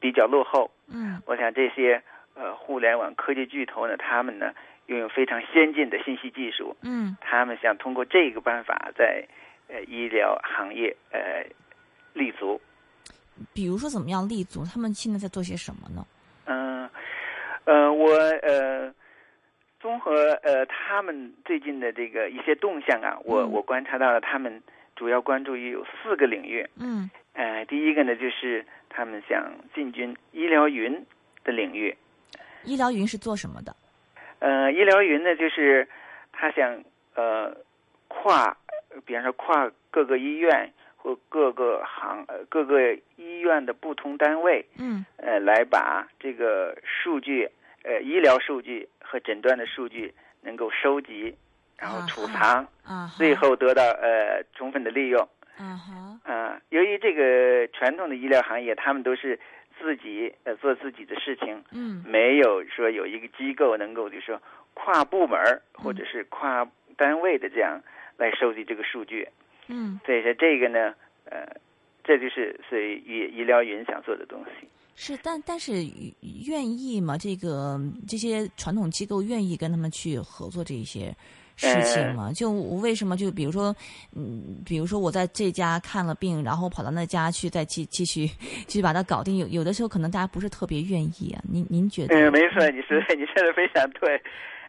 [0.00, 0.72] 比较落后。
[0.92, 1.22] 嗯。
[1.26, 2.02] 我想这些
[2.34, 4.52] 呃互联网科技巨头呢，他们呢。
[4.86, 9.26] 拥有非常先进的信息技术，嗯，他们想通过这个办法在
[9.68, 11.44] 呃医疗行业呃
[12.12, 12.60] 立足。
[13.52, 14.64] 比如说怎么样立足？
[14.64, 16.06] 他们现在在做些什么呢？
[16.46, 16.88] 嗯，
[17.64, 18.94] 呃，我呃
[19.80, 24.62] 综合呃他们最近的这个一些动向啊，我我观察到了他们
[24.94, 26.66] 主要关注于有四个领域。
[26.76, 31.04] 嗯，呃，第一个呢就是他们想进军医疗云
[31.44, 31.94] 的领域。
[32.64, 33.74] 医疗云是做什么的？
[34.38, 35.88] 呃，医疗云呢，就是
[36.32, 36.82] 他想
[37.14, 37.56] 呃
[38.08, 38.56] 跨，
[39.04, 47.50] 比方说跨各个医院或各个行呃各个医院的不同单位，嗯，呃，来把这个数据
[47.82, 51.34] 呃医疗数据和诊断的数据能够收集，
[51.78, 59.38] 然后储藏，啊，最后得到呃充分的利用，嗯哼，啊，由于这个传统的医疗行业，他们都是。
[59.78, 64.40] 自己呃做自己的事情，嗯，没有说有一个机构能够就说
[64.74, 65.38] 跨部门
[65.72, 67.80] 或者是跨单位的这样
[68.16, 69.28] 来收集这个数据，
[69.68, 71.46] 嗯，所以说这个呢，呃，
[72.02, 74.66] 这就是所以医医疗云想做的东西。
[74.94, 75.72] 是，但但是
[76.46, 77.18] 愿意吗？
[77.18, 81.14] 这个这些传统机构愿意跟他们去合作这一些？
[81.56, 83.74] 事情嘛，就为什么就比如说，
[84.14, 88.26] 嗯，比如说我在这家看了病，然后跑到那家去再继继续
[88.66, 91.40] 继续把它搞定，有有的时候可能大家不是特别愿意啊。
[91.50, 92.14] 您您觉得？
[92.14, 94.20] 嗯，没错，你说你说的非常对。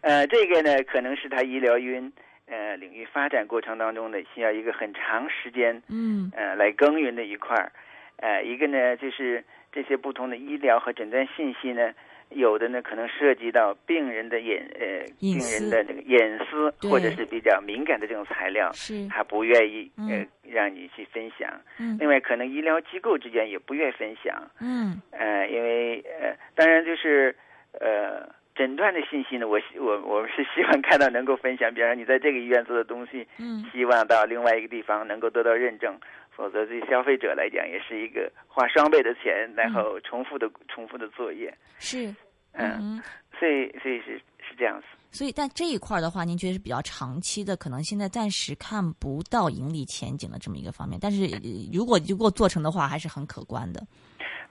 [0.01, 2.11] 呃，这个呢，可能是他医疗云
[2.45, 7.71] 呃领域发展过程当中呢，需要一个很长时间嗯呃来耕耘的一块儿。
[8.17, 11.91] 呃，一个呢就是这些不同的医疗和诊断信息呢。
[12.29, 19.07] 有的呢，可能涉及到病人的隐呃，病人的这个隐私，或者是比较敏感的这种材料，是。
[19.07, 21.49] 他不愿意呃让你去分享。
[21.79, 24.35] 嗯，另外，可能医疗机构之间也不愿分享。
[24.59, 27.35] 嗯，呃，因为呃，当然就是
[27.79, 31.71] 呃，诊断的信息呢，我我我们是希望看到能够分享。
[31.73, 35.95] 比方说，你在这个医院做的东西，嗯，希望到另外一个地方能够得到认证。
[36.35, 41.51] 否则，对消费者来讲，也是一个花双倍的钱，然后重复的、重复的作业。
[41.79, 42.13] 是，
[42.53, 43.01] 嗯，
[43.39, 44.85] 所以，所以是是这样子。
[45.09, 50.99] 所以，但这一块的话，您觉得是比较长期的，可能现在暂时看不到盈利前景的这么一个方面。
[51.01, 51.25] 但是
[51.73, 53.81] 如果如果做成的话，还是很可观的。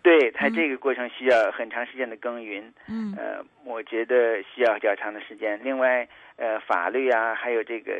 [0.06, 5.58] 对它这个过程需要很长时间的耕耘，嗯，呃，我觉得需要较长的时间。
[5.64, 7.92] 另外，呃，法律啊，还有这个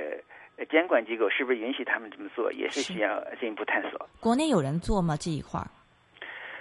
[0.71, 4.09] 监管机构是不是允许他们这么做，也是需要进一步探索。
[4.21, 5.66] 国内有人做吗这一块儿？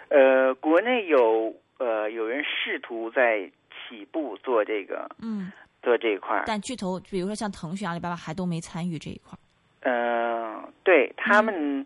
[0.10, 5.52] 呃，国内有呃有人试图在起步做这个，嗯，
[5.84, 9.40] 做这一块儿，但巨头比如说像腾讯、阿里巴巴还都没参与这一块儿。
[9.82, 11.86] 嗯，对他们，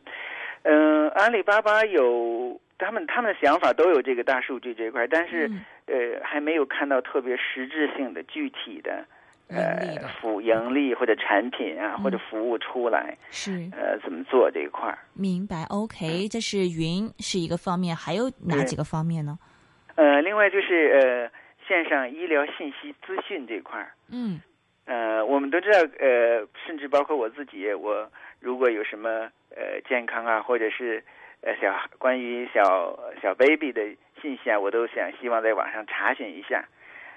[0.64, 5.52] 嗯，阿里巴巴有他们他们的想法都有这个大数据这一块，但是
[5.86, 9.06] 呃还没有看到特别实质性的具体的
[9.50, 14.98] 呃服盈利或者产品啊或者服务出来，是呃怎么做这一块儿？
[15.14, 19.38] 明白？OK，这是云是一个方面，还有哪几个方面呢？
[19.96, 21.30] 呃，另外就是呃
[21.68, 24.42] 线上医疗信息资讯这块儿，嗯。
[24.86, 31.04] 呃，我们都知道，呃，甚至包括我自己，我如果有什么呃健康啊，或者是
[31.42, 33.82] 呃小关于小小 baby 的
[34.22, 36.66] 信息啊，我都想希望在网上查询一下。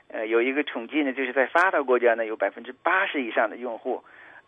[0.09, 4.05] 呃，有一个统计呢，就是在发达国家呢，有百分之八十以上的用户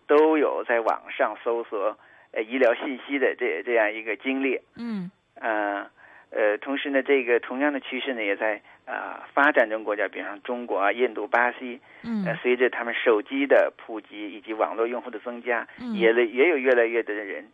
[0.06, 1.98] 都有在网上搜索
[2.32, 4.60] 呃医疗信息的这这样一个经历。
[4.76, 5.10] 嗯。
[5.40, 5.90] 呃
[6.30, 8.60] 呃，同时呢，这个同样的趋势呢，也在。
[8.86, 17.46] 啊，发展中国家，比方中国啊、印度、巴西，嗯，呃，随着他们手机的普及以及网络用户的增加，嗯，也也有越来越多的人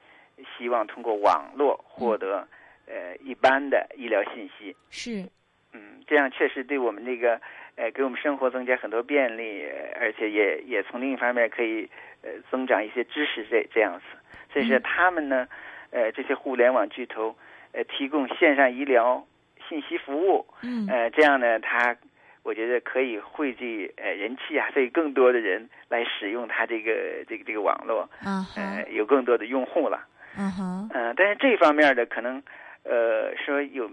[0.57, 2.47] 希望通过网络获得
[2.87, 4.75] 呃一般的医疗信息。
[4.91, 5.25] 是，
[5.73, 7.41] 嗯，这样确实对我们这个
[7.77, 9.65] 呃给我们生活增加很多便利，
[10.01, 11.89] 而且也也从另一方面可以
[12.23, 14.05] 呃增长一些知识这这样子。
[14.53, 15.47] 所以说他们呢，
[15.91, 17.37] 呃，这些互联网巨头
[17.73, 19.27] 呃提供线上医疗。
[19.69, 21.97] 信息服务，嗯，呃，这样呢，他
[22.43, 32.43] 我觉得可以汇聚呃人气啊，所以更多的人来使用它这个这个这个网络，嗯，呃，有更多的用户了，嗯哼，嗯，但是这方面的可能，
[32.85, 33.91] 呃，说有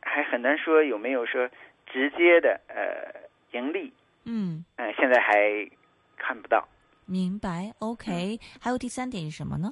[0.00, 1.48] 还很难说有没有说
[1.86, 3.20] 直接的呃
[3.52, 3.92] 盈利，
[4.24, 5.68] 嗯，呃，现在还
[6.16, 6.66] 看不到。
[7.06, 9.70] 明白，OK，还有第三点是什么呢？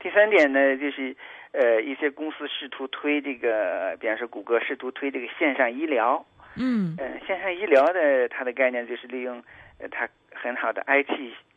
[0.00, 1.16] 第三点呢，就是。
[1.50, 6.24] 呃，一些公司试图推这个，比方说谷歌试图推这个线上医疗。
[6.56, 6.94] 嗯。
[6.98, 9.42] 呃，线上医疗的它的概念就是利用
[9.78, 10.06] 呃它
[10.40, 11.10] 很好的 IT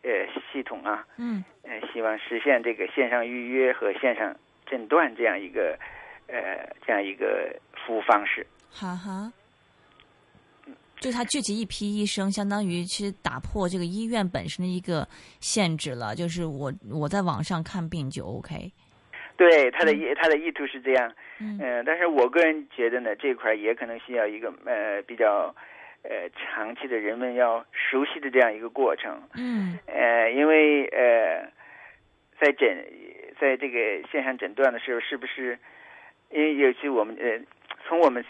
[0.04, 0.12] 呃
[0.52, 1.06] 系统啊。
[1.17, 1.44] 嗯。
[1.63, 5.78] 呃，希望实现这个线上预约和线上诊断这样一个
[6.28, 8.46] 呃这样一个服务方式。
[8.70, 9.32] 哈哈。
[11.00, 15.08] 就他聚集一批医生，相当于其实打破这个医院本身的一个
[15.39, 18.72] 限制了，就是我我在网上看病就 OK。
[19.36, 25.56] 对他的意，他的意图是这样，嗯，但是我个人觉得呢，这块也可能需要一个呃比较
[26.04, 31.50] 呃长期的人们要熟悉的这样一个过程，嗯，呃，因为呃，
[32.40, 32.86] 在诊
[33.40, 35.58] 在这个线上诊断的时候，是不是
[36.30, 37.40] 因为尤其我们呃
[37.88, 38.24] 从我们。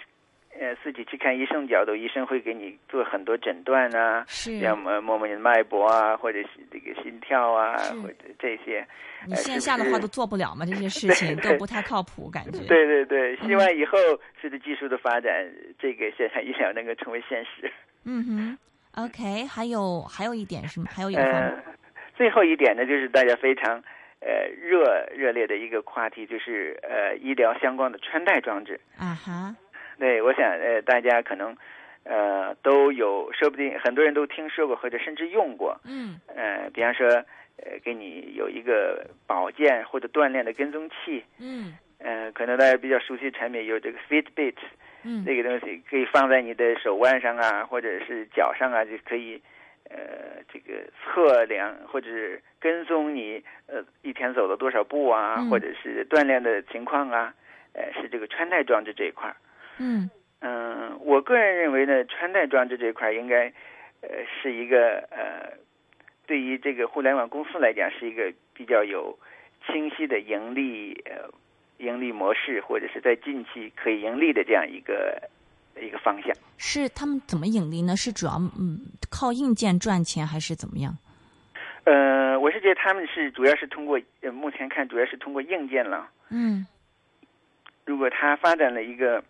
[0.60, 8.86] 呃，自己去看医生角度，医生会给你做很多诊断啊，是要么摸摸你的脉搏啊，或者是这个心跳啊，或者这些。
[9.26, 10.66] 你线下的话都做不了吗？
[10.66, 12.60] 这些 事情都不太靠谱，感觉。
[12.68, 13.98] 对对对，希望以后
[14.40, 15.32] 随着技术的发展，
[15.80, 17.72] 这个线上医疗能够成为现实。
[18.06, 18.58] 嗯哼
[19.04, 20.88] ，OK，还有还有一点是吗？
[20.90, 21.22] 还有一个。
[21.22, 21.64] 呃，
[22.16, 23.76] 最后一点呢，就是大家非常
[24.20, 28.80] 呃热热烈的一个话题，就是呃医疗相关的穿戴装置。
[28.98, 29.56] 啊哈。
[30.02, 31.56] 对，我想呃，大家可能，
[32.06, 35.80] 呃，都有，说不定很多人都听说过或者甚至用过。
[35.86, 36.20] 嗯。
[36.36, 41.24] 呃，比方说，呃，给你有一个保健或者锻炼的跟踪器。
[41.40, 41.78] 嗯。
[42.00, 44.56] 呃，可能大家比较熟悉的产品有这个 Fitbit。
[45.04, 45.24] 嗯。
[45.24, 49.40] 这个东西可以放在你的手腕上啊，或者是脚上啊，就可以，
[49.88, 57.32] 呃，这个测量或者是跟踪你呃一天走了多少步啊，或者是锻炼的情况啊，
[57.74, 59.36] 呃，是这个穿戴装置这一块儿。
[59.84, 60.10] 嗯
[60.42, 63.52] 嗯，我个人认为呢，穿戴装置这块应该，
[64.02, 64.10] 呃，
[64.42, 65.58] 是一个呃，
[66.28, 69.18] 对于这个互联网公司来讲，是一个比较有
[69.66, 71.30] 清晰的盈利呃
[71.78, 75.22] 盈利模式，或者是在近期可以盈利的这样一个
[75.80, 76.32] 一个方向。
[76.58, 77.96] 是他们怎么盈利呢？
[77.96, 80.96] 是主要嗯靠硬件赚钱，还是怎么样？
[81.86, 86.10] 呃，我是觉得他们是主要是通过呃目前看主要是通过硬件了。
[86.30, 86.66] 嗯，
[87.86, 89.24] 如果他发展了一个。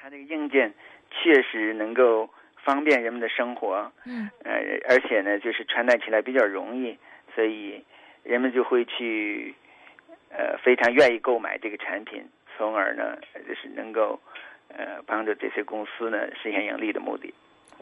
[0.00, 0.72] 它这个硬件
[1.10, 2.30] 确实能够
[2.64, 4.52] 方便人们的生活，嗯，呃，
[4.88, 6.96] 而且呢，就是穿戴起来比较容易，
[7.34, 7.84] 所以
[8.22, 9.54] 人们就会去，
[10.30, 12.24] 呃，非常愿意购买这个产品，
[12.56, 14.18] 从而呢，就是能够，
[14.68, 17.34] 呃，帮助这些公司呢实现盈利的目的。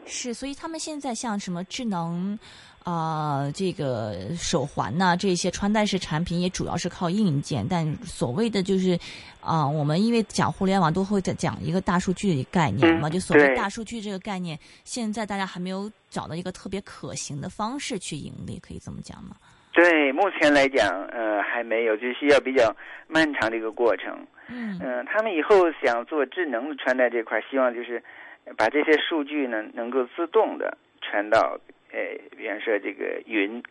[0.05, 2.37] 是，所以他们现在像什么智能
[2.83, 8.97] 啊，这个手环呐，这些穿戴式产品也主要是靠硬件，但所谓的就是
[9.41, 19.35] 啊，我们因为讲互联网都会在讲一个大数据的概念嘛，就所谓大数据这个概念，现在大家还没有找到一个特别可行的方式去盈利，可以这么讲吗？
[19.71, 22.75] 对，目前来讲，呃，还没有，就需要比较
[23.07, 24.25] 漫长的一个过程。
[24.51, 28.01] 嗯，嗯，他们以后想做智能的穿戴这块，希望就是。
[28.57, 31.59] 把这些数据呢，能够自动的传到
[31.91, 31.99] 呃，
[32.35, 33.61] 比方说这个云，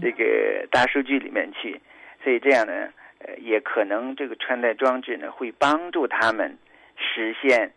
[0.00, 1.78] 这个大数据里面去，
[2.24, 6.56] 所以这样呢，呃，也可能这个穿戴装置呢，会帮助他们
[6.96, 7.72] 实现，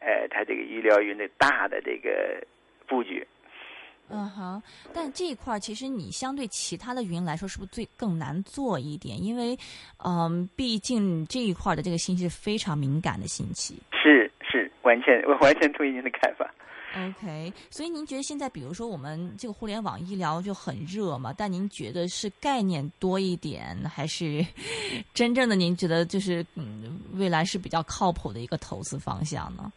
[0.00, 2.42] 呃，它这个医疗云的大的这个
[2.86, 3.26] 布局。
[4.12, 9.22] 嗯好，但这一块其实你相对其他的云来说，是不是最更难做一点？
[9.22, 9.58] 因为，
[10.04, 13.76] 嗯，毕竟这一块的这个信息是非常敏感的信息。
[13.92, 14.30] 是。
[14.44, 16.46] 是完全，我完全同意您的看法。
[16.94, 21.32] OK，所以您觉得现在，比如说我们这个互联网医疗就很热嘛？
[21.32, 24.44] 但您觉得是概念多一点，还是
[25.14, 29.72] 真正的您觉得就是嗯，未来是比较靠谱的一个投资方向呢？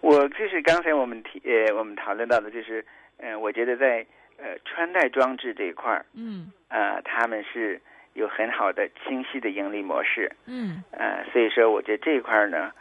[0.00, 2.84] 呃，我就是刚才我们提呃，我们讨论到的就是，
[3.18, 4.06] 呃，我觉得在
[4.38, 7.80] 呃穿戴装置这一块儿，嗯，呃，他们是。
[8.14, 12.72] 有很好的清晰的盈利模式，嗯，呃，所以说我觉得这一块儿呢，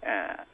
[0.00, 0.44] 呃，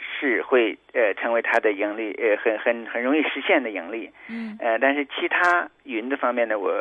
[0.00, 6.72] 是会呃成为它的盈利，呃，很很很容易实现的盈利，嗯，呃，但是其他云的方面呢，我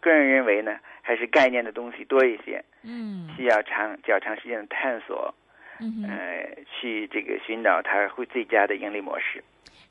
[0.00, 5.34] 个人认为呢，还是概念的东西多一些，嗯，需要长较长时间的探索，
[5.80, 9.42] 嗯，呃，去这个寻找它会最佳的盈利模式。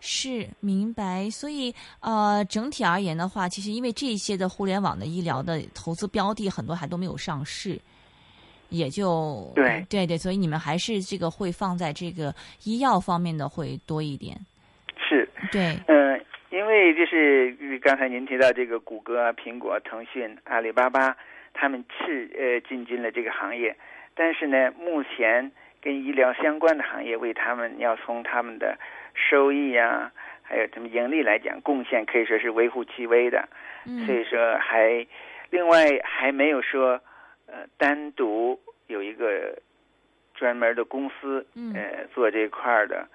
[0.02, 7.78] 是明白，所以呃，整体而言的话，其实因为这些的互联网的医疗的投资标的很多还都没有上市，
[8.70, 9.86] 也就对。
[9.90, 14.38] 对对，所以你们还是这个会放在这个医药方面的会多一点。
[14.96, 21.18] 是，对，嗯，因为就是刚才您提到这个谷歌、苹果、腾讯、阿里巴巴，
[21.54, 23.76] 他们是呃进军了这个行业，
[24.16, 28.78] 但是呢，目前跟医疗相关的行业为他们要从他们的
[29.14, 30.12] 收益呀，
[30.42, 33.48] 还有他们盈利来讲，贡献可以说是微乎其微的，
[34.06, 35.06] 所以说还
[35.50, 37.00] 另外还没有说
[37.48, 39.58] 呃单独有一个
[40.36, 43.08] 专门的公司呃做这块的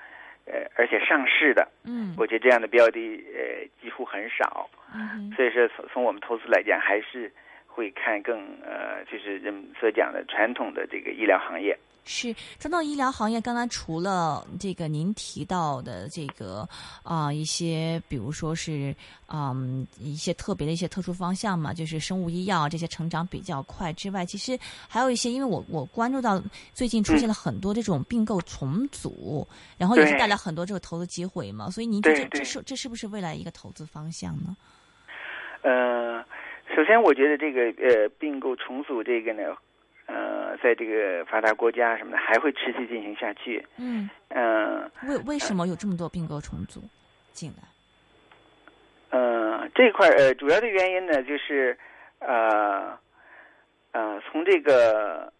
[0.47, 7.31] 呃而且上市的，嗯，我觉得这样的标的呃几乎很少，嗯，所以说从从我们投资来讲，还是
[7.67, 11.77] 会看更呃就是人们所讲的传统的这个医疗行业。
[12.05, 16.69] 是说到医疗行业，刚刚除了这个您提到的这个
[17.03, 18.95] 啊一些，比如说是
[19.29, 29.47] 嗯一些特别的一些特殊方向嘛，就是生物医药这些成长比较快之外，其实还有一些，因为我我关注到最近出现了很多这种并购重组，
[29.79, 34.57] 然后也是带来很多这个投资机会嘛，所以您觉得这是这是不是未来一个投资方向呢？
[35.63, 36.23] 呃，
[36.77, 39.43] 首先我觉得这个呃并购重组这个呢。
[40.07, 43.67] 呃，在这个发达国家什么的，还会持续进行下去。
[43.79, 46.83] 嗯嗯，为为什么有这么多并购重组
[47.33, 47.63] 进来？
[49.11, 51.77] 呃，这块呃，主要的原因呢，就是
[52.19, 52.99] 呃
[53.93, 55.33] 呃，从这个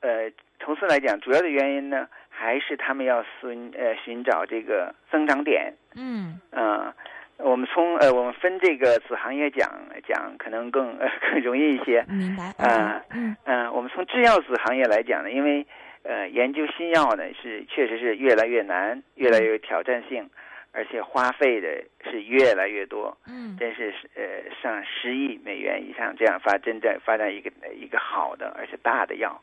[0.00, 5.74] 呃投资来讲，主要的原因呢，还是他们要寻呃寻找这个增长点。
[5.94, 6.92] 嗯嗯。
[7.38, 9.68] 我们从呃，我们分这个子行业讲
[10.06, 12.04] 讲，可能更呃 更容易一些。
[12.08, 12.44] 明白。
[12.64, 15.66] 啊，嗯嗯，我们从制药子行业来讲呢，因为
[16.04, 20.28] 呃，研究新药呢是确实是越来越难，越来越有挑战性，
[20.72, 21.68] 而且花费的
[22.04, 23.16] 是越来越多。
[23.26, 24.22] 嗯，真是呃
[24.62, 29.40] 上十亿美元以上这样发真正发展一个一个好的而且大的药，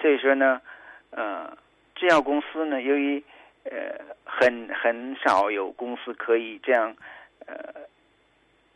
[0.00, 0.60] 所以说呢，
[1.10, 1.56] 呃，
[1.94, 3.22] 制药公司呢，由于
[3.64, 6.96] 呃很很少有公司可以这样。
[7.46, 7.80] 呃，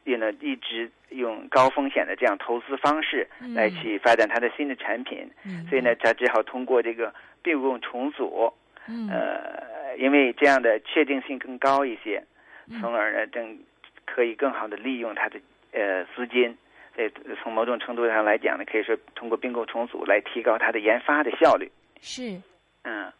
[0.04, 5.28] 也呢一直用高风险的这样投资方式来去发展它的新的产品，
[5.68, 8.52] 所以呢，它只好通过这个并购重组，
[9.10, 12.22] 呃，因为这样的确定性更高一些，
[12.80, 13.58] 从而呢，更
[14.04, 15.40] 可以更好的利用它的
[15.72, 16.56] 呃资金，
[16.96, 17.10] 在
[17.42, 21.70] 从某种程度上来讲呢，可以说通过并购重组来提高它的研发的效率。
[22.00, 22.40] 是，
[22.84, 23.12] 嗯，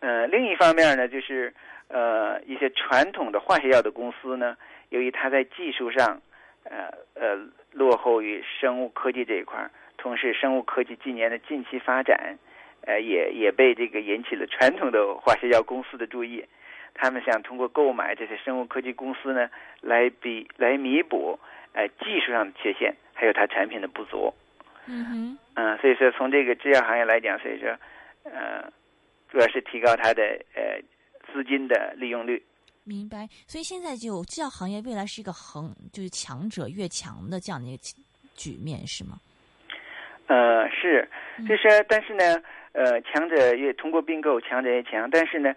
[0.00, 1.52] 呃，另一方面呢，就是
[1.88, 4.56] 呃一些传统的化学药的公司呢。
[4.90, 6.22] 由于它在技术上，
[6.62, 7.36] 呃呃
[7.72, 12.38] 落后于生物科技这一块儿，同时生物科技近年的近期发展，
[12.82, 16.44] 呃也也被这个引起了传统的化学药公司的注意，
[16.94, 21.38] 他们想通过购买这些生物科技公司呢，来比来弥补
[21.72, 24.32] 呃技术上的缺陷，还有它产品的不足。
[24.86, 25.38] 嗯哼。
[25.56, 27.76] 嗯，所以说从这个制药行业来讲，所以说，
[28.22, 28.70] 呃，
[29.30, 30.22] 主要是提高它的
[30.54, 30.78] 呃
[31.32, 32.42] 资金的利用率。
[32.84, 33.28] 明白。
[33.46, 37.82] 所以现在就制药行业未来是一个横，就是强者越强的这样的一个
[38.34, 39.18] 局面，是吗？
[40.28, 41.08] 呃，是，
[41.48, 45.08] 就是但是呢，呃，强者越通过并购，强者越强。
[45.10, 45.54] 但是呢，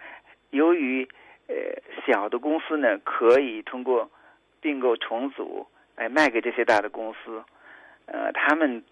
[0.52, 1.08] 由于
[1.48, 1.56] 呃
[2.06, 4.10] 小的公司呢，可以通过
[4.62, 5.66] 并购重组
[5.96, 7.44] 来卖给这些大的公司，
[8.06, 8.84] 呃，他们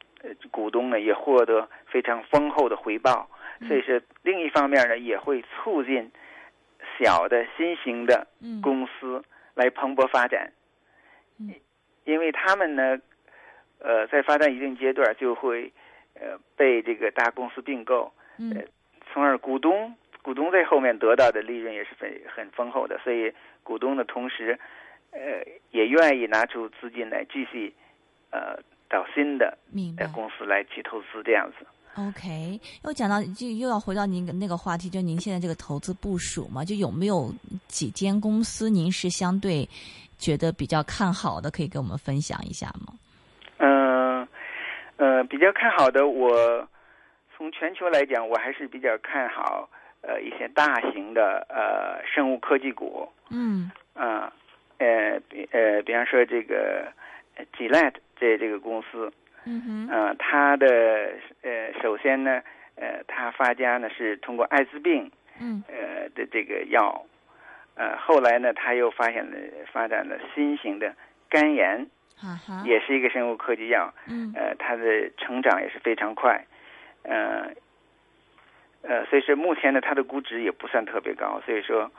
[0.50, 3.30] 股东呢也获得非常丰厚的回报。
[3.68, 6.12] 所以说，另一方面呢，也会促进
[6.98, 8.28] 小的新型的
[8.62, 9.24] 公司
[9.56, 10.52] 来蓬勃发展，
[12.06, 13.00] 因为他们呢。
[13.80, 15.72] 呃，在发展一定阶段，就会
[16.16, 18.12] 呃被这个大公司并购，
[18.56, 18.64] 呃，
[19.14, 23.32] 从而股东股东在后面得到的利润也是很很丰厚的，所以
[23.62, 24.58] 股东的同时，
[25.12, 27.72] 呃，也愿意拿出资金来继续
[28.32, 28.58] 呃
[28.90, 29.56] 找新的
[30.12, 31.68] 公司来去投资这样子。
[31.98, 37.34] OK，又讲到就又要回到您那个话题，就您现在这个投资部署嘛，就有没有
[37.68, 39.68] 几间公司您是相对
[40.20, 42.94] 觉得比较看好的，可以跟我们分享一下吗？
[43.58, 44.28] 嗯
[44.98, 46.68] 呃，比较看好的，我
[47.36, 49.68] 从全球来讲，我还是比较看好
[50.02, 53.10] 呃一些大型的呃生物科技股。
[53.32, 53.72] 嗯。
[53.96, 54.32] 啊，
[54.78, 56.94] 呃，比呃，比方说这个
[57.58, 59.12] Gillette 这这个公司。
[59.48, 59.88] 嗯哼。
[59.90, 60.68] 啊，他的
[61.42, 62.44] 呃，首先呢，
[62.76, 65.10] 呃，他发家呢是通过艾滋病。
[65.40, 65.64] 嗯。
[65.68, 67.06] 呃的这个药，
[67.76, 69.38] 呃，后来呢，他又发现了
[69.72, 70.92] 发展了新型的
[71.30, 71.86] 肝炎
[72.20, 72.64] 啊。
[72.66, 76.44] 也是一个生物科技药，嗯，呃，它的成长也是非常快，
[77.04, 77.52] 呃，
[78.82, 81.92] 呃，所以说目前呢，它的估值也不算特别高，所以说，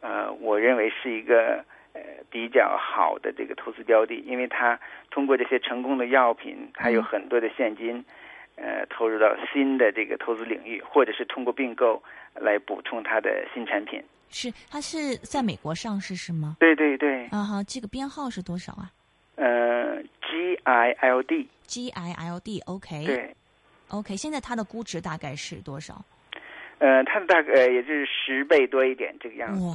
[0.00, 4.78] 呃，我认为是一个呃比较好的这个投资标的，因为它
[5.10, 8.04] 通过这些成功的药品，它有很多的现金，
[8.56, 12.02] 呃，投入到新的这个投资领域，或者是通过并购
[12.34, 14.02] 来补充它的新产品。
[14.28, 16.56] 是，它是在美国上市是吗？
[16.60, 17.26] 对对对。
[17.26, 18.90] 啊哈，这个编号是多少啊？
[19.34, 23.34] 呃，G I L D，G I L D，OK，对
[23.88, 26.04] ，OK，现在它的估值大概是多少？
[26.78, 29.66] 呃，它的大概也就是十倍多一点这个样子。
[29.66, 29.74] 哇，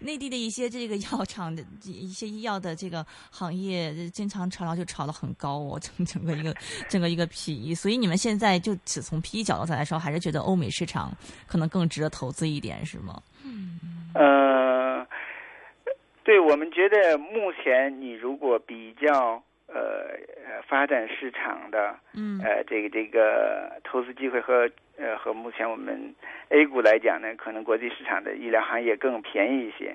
[0.00, 6.54] 内地的一些这个药厂的一些医药的这个行业，经常炒，然后就炒得很高哦，整整个一个
[6.88, 11.12] 整个一个 PE，所以你们现在就只从 PE 角度上来说，还是觉得欧美市场
[11.46, 13.22] 可能更值得投资一点，是吗？
[13.44, 13.80] 嗯，
[14.14, 15.06] 呃。
[16.24, 26.14] 对我们觉得，目前你如果比较呃发展市场的，嗯，呃这个这个投资机会和呃和目前我们
[26.48, 29.94] A 股来讲呢，可能国际市场的医疗行业更便宜一些，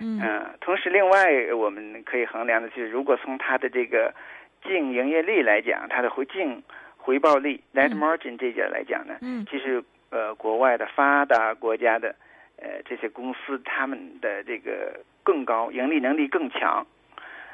[0.00, 0.20] 嗯，
[0.60, 4.14] 同时另外我们可以衡量的就是，如果从它的这个
[4.62, 6.62] 净营业利来讲，它的回净
[6.96, 12.14] 回报率 net margin 这点来讲呢，嗯，其实呃国外的发达国家的
[12.56, 15.00] 呃这些公司他们的这个。
[15.24, 16.86] 更高，盈利能力更强。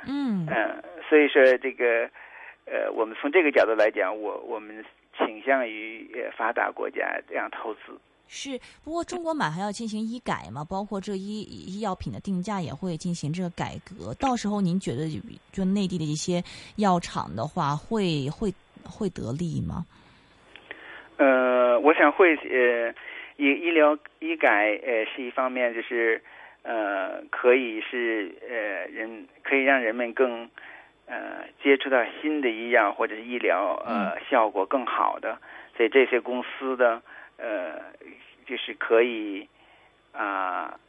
[0.07, 2.09] 嗯嗯，所以说这个
[2.67, 4.85] 呃，我们从这个角度来讲，我我们
[5.17, 7.81] 倾向于发达国家这样投资。
[8.27, 14.15] 是，不过中国马还要进行医改嘛，包括这医医药品的定价也会进行这个改革。
[14.15, 15.09] 到时候您觉得，
[15.53, 16.43] 就内地的一些
[16.77, 18.53] 药厂的话，会会
[18.83, 19.85] 会得利吗？
[21.19, 22.91] 呃，我想会呃，
[23.37, 26.23] 医医疗医改呃是一方面，就是。
[26.65, 30.49] 呃，可以是呃人可以让人们更
[31.07, 35.39] 呃接触到新的医药或者是医疗呃效果更好的，
[35.77, 37.03] 所以这些公司的
[37.37, 37.83] 呃
[38.47, 39.47] 就是可以
[40.12, 40.81] 啊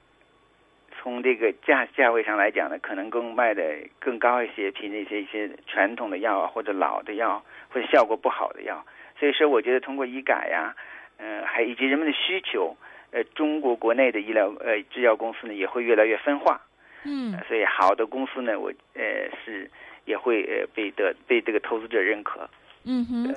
[0.97, 8.85] 从这个价价位上来讲呢，可能更卖的更高一些，比那些一些传统的药啊或者老的药或者效果不好的药。
[9.19, 10.73] 所以说，我觉得通过医改呀，
[11.17, 12.77] 呃，还以及人们的需求。
[13.15, 16.59] 呃，中国国内的医疗呃制药公司呢也会越来越分化，
[17.05, 19.01] 嗯，所以好的公司呢，我呃
[19.41, 19.71] 是
[20.03, 22.49] 也会呃被的被这个投资者认可。
[22.83, 23.33] 嗯哼，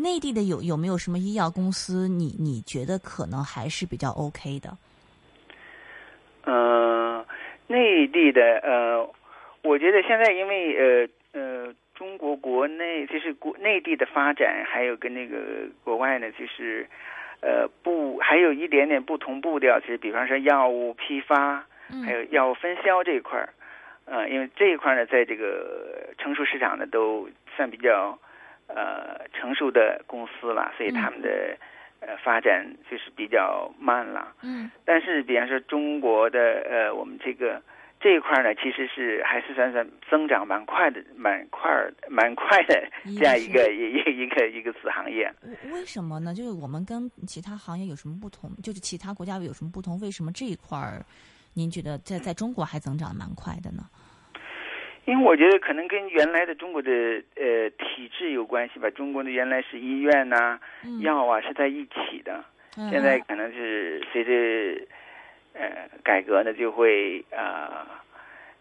[0.00, 4.70] 内地的有有没有什么医药公司，你你觉得可能还是比较 OK 的？
[6.46, 7.26] 嗯，
[7.66, 9.12] 内地的呃，
[9.62, 15.36] 我觉得现在因为呃呃，中国国内就是国内地的发展，还有跟那个
[15.82, 16.86] 国外呢，就是。
[17.44, 19.78] 呃，不，还有一点点不同步调。
[19.80, 21.62] 其实，比方说药物批发，
[22.06, 23.50] 还有药物分销这一块儿，
[24.06, 28.18] 呃，因为这一块呢，在这个成熟市场呢，都算比较
[28.66, 31.54] 呃成熟的公司了，所以他们的
[32.00, 34.32] 呃发展就是比较慢了。
[34.42, 34.70] 嗯。
[34.86, 37.60] 但是，比方说中国的呃，我们这个
[38.04, 41.70] 这一块呢，其实是还是算算增长蛮快的，蛮快
[42.06, 42.86] 蛮快的
[43.18, 45.32] 这样一个一一个一个子行业。
[45.72, 46.34] 为什么呢？
[46.34, 48.50] 就是我们跟其他行业有什么不同？
[48.62, 49.98] 就是其他国家有什么不同？
[50.00, 51.00] 为什么这一块儿
[51.54, 53.88] 您觉得在在中国还增长蛮快的呢？
[55.06, 56.92] 因为我觉得可能跟原来的中国的
[57.36, 58.90] 呃体制有关系吧。
[58.90, 60.60] 中国的原来是医院呐、
[61.00, 62.44] 药啊是在一起的，
[62.90, 64.86] 现在可能是随着。
[65.54, 67.86] 呃，改革呢就会呃，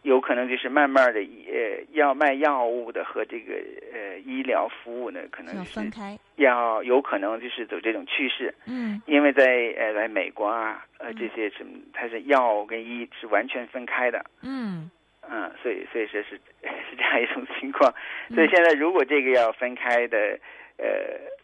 [0.04, 3.56] 有可能就是慢慢的呃，要卖药物的和这个
[3.92, 8.54] 呃医疗服务呢，可能要分开，要有可能就是走这种趋势。
[8.68, 14.24] 嗯，因为在呃在美国啊，呃这些什么，它是药跟医是完全分开的。
[14.44, 14.92] 嗯
[15.28, 17.92] 嗯，所以所以说是 是这样一种情况。
[18.36, 20.38] 所以现在如果这个要分开的
[20.78, 20.86] 呃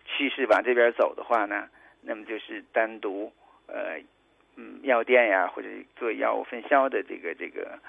[0.05, 1.67] 趋势往这边走的话呢，
[2.03, 3.33] 那么就是单独
[3.65, 3.99] 呃。
[4.59, 7.79] 嗯，药店呀，或者做药物分销的这个这个，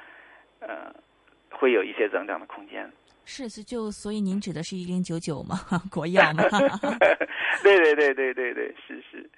[0.60, 0.94] 呃，
[1.50, 2.88] 会有一些增长的空间。
[3.24, 5.56] 是是，就所以您指的是一零九九吗？
[5.90, 6.44] 国药吗？
[7.64, 9.28] 对对对对对对，是是，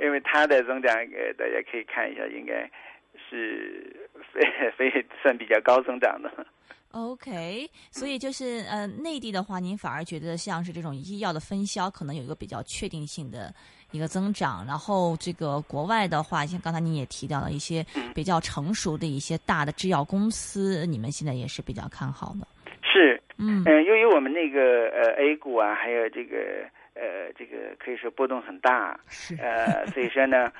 [0.00, 2.68] 因为它的增长，呃，大家可以看一下，应该
[3.28, 4.40] 是非
[4.76, 6.46] 非算比较高增长的。
[6.92, 13.54] OK，所以就是呃，内地的话，您反而觉得像是这种医药的分销，可能有一个比较确定性的。
[13.90, 17.84] 一个增长，然后这个国外的话，像刚才您也提到了一些
[18.14, 22.46] 比较成熟的一些大的制药公司，你们现在也是比较看好的。
[22.82, 23.62] 是，嗯。
[23.66, 26.64] 嗯，由于我们那个呃 A 股啊，还有这个
[26.94, 30.52] 呃这个可以说波动很大，是，呃，所以说呢，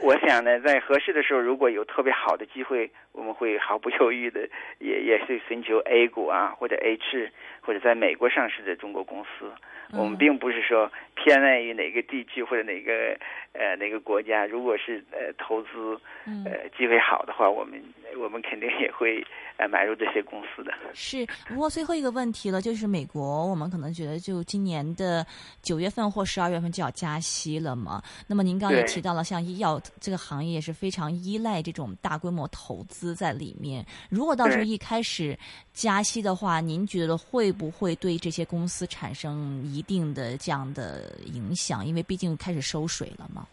[0.00, 4.40] 我想呢，在合适的时候，如果有特别好的机会，我们会毫不犹豫的
[4.78, 7.30] 也也是寻求 A 股啊，或者 H
[7.60, 9.50] 或者在美国上市的中国公司。
[9.92, 13.16] 我们并不是说偏爱于哪个地区或者哪个
[13.52, 16.00] 呃哪个国家，如果是呃投资
[16.46, 17.82] 呃机会好的话，我们
[18.16, 19.24] 我们肯定也会
[19.56, 20.72] 呃买入这些公司的。
[20.94, 25.26] 是，不过最后一个问题了，就是美国，我们可能觉得就今年的
[25.62, 28.02] 九月份或十二月份就要加息了嘛。
[28.26, 33.84] 那么您刚刚也提到了，像医药这个行业是非常依赖这种大规模投资在里面。
[34.10, 35.38] 如果到时候一开始
[35.72, 41.84] 加息的话，您觉得会不会对这些公司产生一定的这样的影响？
[41.86, 43.46] 因为毕竟开始收水了嘛。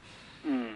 [0.43, 0.75] 嗯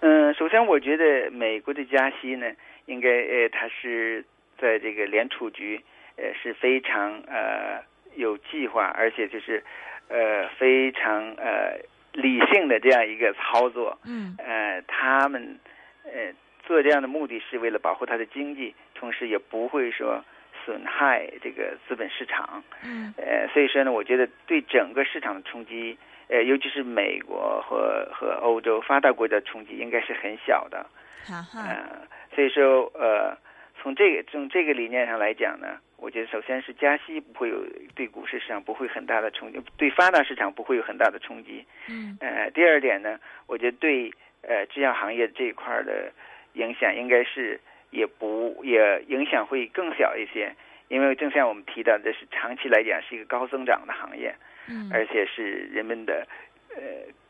[0.00, 2.46] 嗯，首先我觉得美国的加息呢，
[2.86, 4.24] 应该呃，他是
[4.58, 5.80] 在这个联储局
[6.16, 7.82] 呃是非常呃
[8.16, 9.62] 有计划，而且就是
[10.08, 11.78] 呃非常呃
[12.12, 13.98] 理性的这样一个操作。
[14.04, 14.34] 嗯。
[14.38, 15.58] 呃，他们
[16.04, 16.32] 呃
[16.64, 20.24] 做这样的目的是为了保护他的经济，同时也不会说。
[20.64, 30.84] 损害这个资本市场，嗯，呃，所以说呢，我觉得对整个市场的冲击，呃，尤其是美国和和欧洲发达国家冲击应该是很小的，
[31.24, 32.02] 哈哈，呃，
[32.36, 33.36] 所以说，呃，
[33.82, 37.64] 从这个从这个理念上来讲呢，我觉得首先是加息不会有
[37.94, 43.18] 对股市市场不会很大的冲击，对发达市场不会有很大的冲击，嗯，呃，第二点呢，
[43.48, 44.12] 我觉得对
[44.42, 46.12] 呃制药行业这一块的
[46.52, 47.58] 影响应该是。
[47.92, 50.52] 也不也影响会更小一些，
[50.88, 54.34] 因为正像我们提到的是长期来讲是一个高增长的行业，
[54.68, 56.26] 嗯，而且是人们的
[56.74, 56.82] 呃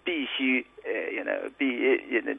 [0.02, 1.76] 必须呃也能必
[2.08, 2.36] 也能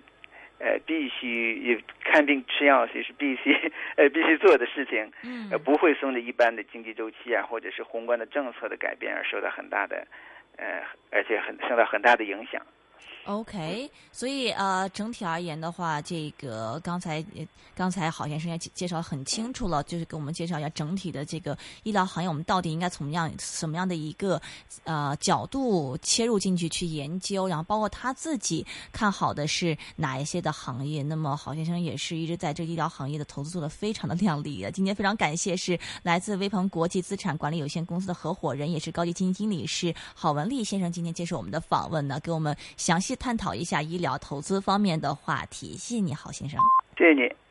[0.60, 3.53] 呃必须看病吃药也是必须
[3.95, 10.08] 呃必须做的事情，嗯，不会随着一般的经济周期啊或者是宏观的政策的改变而受到很大的
[10.58, 12.62] 呃而且很受到很大的影响。
[13.28, 17.23] OK，所以呃，整体而言的话，这个刚才
[17.75, 24.41] 刚才郝先生也介绍很清楚了，就是给我们介绍一下整体的这个医疗行业，我们到底应该从样什么样的一个
[24.86, 31.03] 呃角度切入进去去研究，然后包括他自己看好的是哪一些的行业。
[31.03, 34.71] 那么郝先生也是一直在这个医疗行业的投资做的非常的靓丽的。
[34.71, 43.16] 今天非常感谢是来自威鹏国际资产管理有限公司的合伙人，也是高级基金经理是郝文丽先生，今天接受我们的访问呢，给我们详细。
[43.18, 46.59] 探讨一下医疗投资方面的话题，谢谢你好，先生。
[46.97, 47.47] 谢谢你。